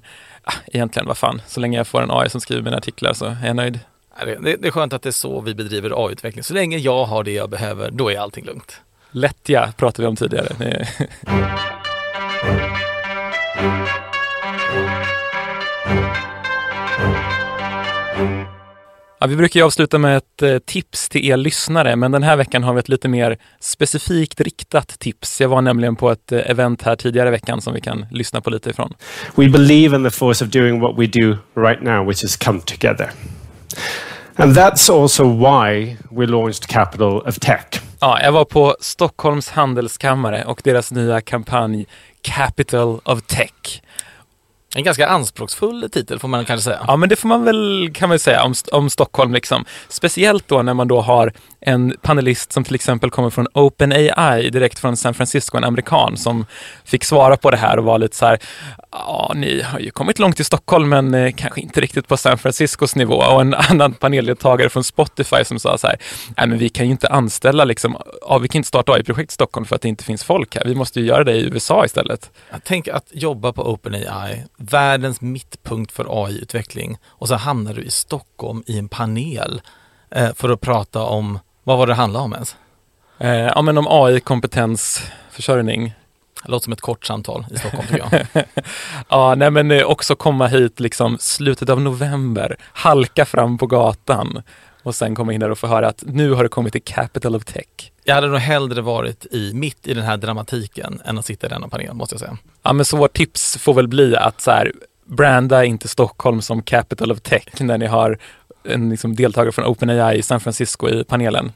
egentligen, 0.65 1.07
vad 1.07 1.17
fan, 1.17 1.41
så 1.47 1.59
länge 1.59 1.77
jag 1.77 1.87
får 1.87 2.01
en 2.01 2.11
AI 2.11 2.29
som 2.29 2.41
skriver 2.41 2.61
mina 2.61 2.77
artiklar 2.77 3.13
så 3.13 3.25
är 3.25 3.47
jag 3.47 3.55
nöjd. 3.55 3.79
Det, 4.25 4.55
det 4.61 4.67
är 4.67 4.71
skönt 4.71 4.93
att 4.93 5.01
det 5.01 5.09
är 5.09 5.11
så 5.11 5.41
vi 5.41 5.55
bedriver 5.55 6.05
AI-utveckling. 6.05 6.43
Så 6.43 6.53
länge 6.53 6.77
jag 6.77 7.05
har 7.05 7.23
det 7.23 7.31
jag 7.31 7.49
behöver, 7.49 7.91
då 7.91 8.11
är 8.11 8.19
allting 8.19 8.45
lugnt. 8.45 8.81
Lättja 9.11 9.73
pratade 9.77 10.01
vi 10.01 10.07
om 10.07 10.15
tidigare. 10.15 10.87
Ja, 19.19 19.27
vi 19.27 19.35
brukar 19.35 19.59
ju 19.59 19.65
avsluta 19.65 19.97
med 19.97 20.17
ett 20.17 20.41
eh, 20.41 20.57
tips 20.57 21.09
till 21.09 21.25
er 21.25 21.37
lyssnare, 21.37 21.95
men 21.95 22.11
den 22.11 22.23
här 22.23 22.35
veckan 22.35 22.63
har 22.63 22.73
vi 22.73 22.79
ett 22.79 22.89
lite 22.89 23.07
mer 23.07 23.37
specifikt 23.59 24.41
riktat 24.41 24.87
tips. 24.99 25.41
Jag 25.41 25.49
var 25.49 25.61
nämligen 25.61 25.95
på 25.95 26.11
ett 26.11 26.31
eh, 26.31 26.49
event 26.49 26.81
här 26.83 26.95
tidigare 26.95 27.27
i 27.27 27.31
veckan 27.31 27.61
som 27.61 27.73
vi 27.73 27.81
kan 27.81 28.05
lyssna 28.11 28.41
på 28.41 28.49
lite 28.49 28.69
ifrån. 28.69 28.93
We 29.35 29.49
believe 29.49 29.95
in 29.95 30.03
the 30.03 30.09
force 30.09 30.45
of 30.45 30.51
doing 30.51 30.79
what 30.79 30.95
we 30.97 31.07
do 31.07 31.37
right 31.55 31.81
now, 31.81 32.07
which 32.07 32.23
is 32.23 32.35
come 32.35 32.61
together. 32.61 33.11
And 34.35 34.57
that's 34.57 35.01
also 35.01 35.23
why 35.23 35.97
we 36.11 36.25
launched 36.25 36.67
Capital 36.67 37.17
of 37.27 37.39
Tech. 37.39 37.81
Ja, 37.99 38.19
jag 38.21 38.31
var 38.31 38.45
på 38.45 38.75
Stockholms 38.79 39.49
handelskammare 39.49 40.43
och 40.43 40.61
deras 40.63 40.91
nya 40.91 41.21
kampanj 41.21 41.85
Capital 42.21 42.99
of 43.03 43.21
Tech. 43.21 43.81
En 44.77 44.83
ganska 44.83 45.07
anspråksfull 45.07 45.89
titel 45.91 46.19
får 46.19 46.27
man 46.27 46.45
kanske 46.45 46.63
säga. 46.63 46.83
Ja, 46.87 46.95
men 46.95 47.09
det 47.09 47.15
får 47.15 47.27
man 47.27 47.43
väl 47.43 47.91
kan 47.93 48.09
man 48.09 48.19
säga 48.19 48.43
om, 48.43 48.53
om 48.71 48.89
Stockholm. 48.89 49.33
Liksom. 49.33 49.65
Speciellt 49.89 50.47
då 50.47 50.61
när 50.61 50.73
man 50.73 50.87
då 50.87 51.01
har 51.01 51.33
en 51.59 51.95
panelist 52.01 52.51
som 52.51 52.63
till 52.63 52.75
exempel 52.75 53.09
kommer 53.09 53.29
från 53.29 53.47
OpenAI 53.53 54.49
direkt 54.49 54.79
från 54.79 54.97
San 54.97 55.13
Francisco, 55.13 55.57
en 55.57 55.63
amerikan 55.63 56.17
som 56.17 56.45
fick 56.85 57.03
svara 57.03 57.37
på 57.37 57.51
det 57.51 57.57
här 57.57 57.77
och 57.77 57.83
var 57.83 57.99
lite 57.99 58.15
så 58.15 58.25
här, 58.25 58.39
ja, 58.91 59.31
ni 59.35 59.61
har 59.61 59.79
ju 59.79 59.91
kommit 59.91 60.19
långt 60.19 60.39
i 60.39 60.43
Stockholm, 60.43 60.89
men 60.89 61.13
eh, 61.13 61.31
kanske 61.31 61.61
inte 61.61 61.81
riktigt 61.81 62.07
på 62.07 62.17
San 62.17 62.37
Franciscos 62.37 62.95
nivå. 62.95 63.15
Och 63.15 63.41
en 63.41 63.53
annan 63.69 63.93
paneldeltagare 63.93 64.69
från 64.69 64.83
Spotify 64.83 65.43
som 65.43 65.59
sa 65.59 65.77
så 65.77 65.87
här, 65.87 65.97
nej, 66.37 66.47
men 66.47 66.57
vi 66.57 66.69
kan 66.69 66.85
ju 66.85 66.91
inte 66.91 67.07
anställa 67.07 67.65
liksom, 67.65 67.97
ja, 68.21 68.37
vi 68.37 68.47
kan 68.47 68.59
inte 68.59 68.67
starta 68.67 68.91
AI-projekt 68.91 69.31
i 69.31 69.33
Stockholm 69.33 69.65
för 69.65 69.75
att 69.75 69.81
det 69.81 69.89
inte 69.89 70.03
finns 70.03 70.23
folk 70.23 70.55
här. 70.55 70.63
Vi 70.65 70.75
måste 70.75 70.99
ju 70.99 71.05
göra 71.05 71.23
det 71.23 71.33
i 71.33 71.41
USA 71.41 71.85
istället. 71.85 72.31
Jag 72.51 72.63
tänker 72.63 72.93
att 72.93 73.07
jobba 73.11 73.53
på 73.53 73.71
OpenAI, 73.71 74.43
världens 74.71 75.21
mittpunkt 75.21 75.91
för 75.91 76.25
AI-utveckling 76.25 76.97
och 77.07 77.27
så 77.27 77.35
hamnar 77.35 77.73
du 77.73 77.81
i 77.81 77.91
Stockholm 77.91 78.63
i 78.65 78.77
en 78.77 78.89
panel 78.89 79.61
eh, 80.11 80.33
för 80.33 80.49
att 80.49 80.61
prata 80.61 81.01
om, 81.01 81.39
vad 81.63 81.77
var 81.77 81.87
det 81.87 81.93
handlade 81.93 82.25
om 82.25 82.33
ens? 82.33 82.55
Eh, 83.19 83.35
ja, 83.35 83.61
men 83.61 83.77
om 83.77 83.87
AI-kompetensförsörjning 83.89 85.93
Det 86.43 86.51
låter 86.51 86.63
som 86.63 86.73
ett 86.73 86.81
kort 86.81 87.05
samtal 87.05 87.45
i 87.51 87.57
Stockholm 87.57 87.87
tycker 87.87 88.09
jag. 88.11 88.27
ja, 89.09 89.35
nej 89.35 89.51
men 89.51 89.71
eh, 89.71 89.83
också 89.83 90.15
komma 90.15 90.47
hit 90.47 90.79
liksom 90.79 91.17
slutet 91.19 91.69
av 91.69 91.81
november, 91.81 92.57
halka 92.73 93.25
fram 93.25 93.57
på 93.57 93.67
gatan 93.67 94.41
och 94.87 94.95
sen 94.95 95.15
komma 95.15 95.33
in 95.33 95.39
där 95.39 95.49
och 95.49 95.57
få 95.57 95.67
höra 95.67 95.87
att 95.87 96.03
nu 96.05 96.31
har 96.31 96.43
det 96.43 96.49
kommit 96.49 96.73
till 96.73 96.83
capital 96.83 97.35
of 97.35 97.45
tech. 97.45 97.91
Jag 98.03 98.15
hade 98.15 98.27
nog 98.27 98.39
hellre 98.39 98.81
varit 98.81 99.25
i, 99.25 99.53
mitt 99.53 99.87
i 99.87 99.93
den 99.93 100.03
här 100.03 100.17
dramatiken 100.17 101.01
än 101.05 101.17
att 101.17 101.25
sitta 101.25 101.47
i 101.47 101.49
denna 101.49 101.67
panel 101.67 101.93
måste 101.93 102.13
jag 102.13 102.19
säga. 102.19 102.37
Ja, 102.63 102.73
men 102.73 102.85
så 102.85 102.97
vårt 102.97 103.17
tips 103.17 103.57
får 103.57 103.73
väl 103.73 103.87
bli 103.87 104.15
att 104.15 104.41
så 104.41 104.51
här, 104.51 104.71
branda 105.05 105.65
inte 105.65 105.87
Stockholm 105.87 106.41
som 106.41 106.61
capital 106.61 107.11
of 107.11 107.21
tech 107.21 107.43
när 107.59 107.77
ni 107.77 107.85
har 107.85 108.17
en 108.63 108.89
liksom, 108.89 109.15
deltagare 109.15 109.51
från 109.51 109.65
OpenAI 109.65 110.17
i 110.17 110.21
San 110.21 110.39
Francisco 110.39 110.89
i 110.89 111.03
panelen. 111.03 111.51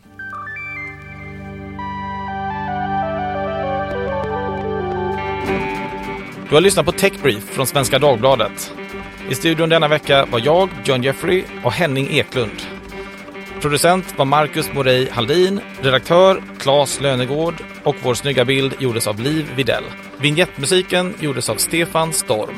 Du 6.49 6.55
har 6.55 6.61
lyssnat 6.61 6.85
på 6.85 6.91
Techbrief 6.91 7.43
från 7.43 7.67
Svenska 7.67 7.99
Dagbladet. 7.99 8.73
I 9.29 9.35
studion 9.35 9.69
denna 9.69 9.87
vecka 9.87 10.25
var 10.31 10.41
jag, 10.45 10.69
John 10.83 11.03
Jeffrey 11.03 11.43
och 11.63 11.71
Henning 11.71 12.07
Eklund. 12.09 12.80
Producent 13.61 14.13
var 14.17 14.25
Marcus 14.25 14.73
Morey 14.73 15.09
Haldin, 15.11 15.59
redaktör 15.81 16.41
Claes 16.59 17.01
Lönegård 17.01 17.53
och 17.83 17.95
vår 18.03 18.13
snygga 18.13 18.45
bild 18.45 18.75
gjordes 18.79 19.07
av 19.07 19.19
Liv 19.19 19.47
Videll. 19.55 19.83
Vignettmusiken 20.21 21.13
gjordes 21.19 21.49
av 21.49 21.55
Stefan 21.55 22.13
Storm. 22.13 22.55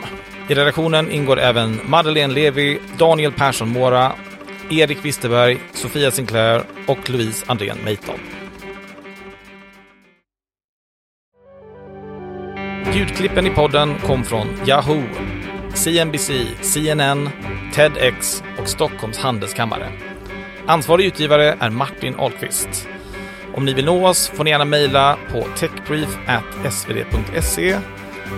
I 0.50 0.54
redaktionen 0.54 1.12
ingår 1.12 1.40
även 1.40 1.80
Madeleine 1.86 2.34
Levi, 2.34 2.80
Daniel 2.98 3.32
Persson 3.32 3.70
Mora, 3.70 4.12
Erik 4.70 5.06
Wisterberg, 5.06 5.58
Sofia 5.74 6.12
Sinclair 6.12 6.64
och 6.88 7.10
Louise 7.10 7.46
Andrén 7.48 7.78
Meiton. 7.84 8.20
Ljudklippen 12.94 13.48
i 13.48 13.50
podden 13.50 13.96
kom 14.00 14.24
från 14.24 14.48
Yahoo, 14.68 15.04
CNBC, 15.74 16.32
CNN, 16.62 17.30
TEDx 17.74 18.44
och 18.60 18.68
Stockholms 18.68 19.18
handelskammare. 19.18 20.13
Ansvarig 20.68 21.06
utgivare 21.06 21.58
är 21.60 21.70
Martin 21.70 22.16
Ahlqvist. 22.16 22.88
Om 23.54 23.66
ni 23.66 23.74
vill 23.74 23.86
nå 23.86 24.08
oss 24.08 24.28
får 24.28 24.44
ni 24.44 24.50
gärna 24.50 24.66
mejla 24.66 25.18
på 25.32 25.48
techbrief.svd.se. 25.58 27.78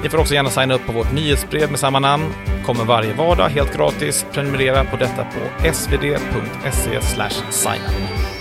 Ni 0.04 0.10
får 0.10 0.18
också 0.18 0.34
gärna 0.34 0.50
signa 0.50 0.74
upp 0.74 0.86
på 0.86 0.92
vårt 0.92 1.14
nyhetsbrev 1.14 1.70
med 1.70 1.80
samma 1.80 2.00
namn. 2.00 2.34
Kommer 2.66 2.86
varje 2.86 3.14
vardag 3.14 3.50
helt 3.50 3.78
gratis. 3.78 4.26
Prenumerera 4.34 4.84
på 4.84 4.98
detta 4.98 5.24
på 5.24 5.40
svd.se. 5.74 7.00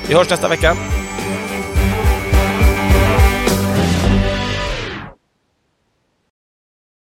Vi 0.08 0.14
hörs 0.14 0.30
nästa 0.30 0.48
vecka. 0.48 0.76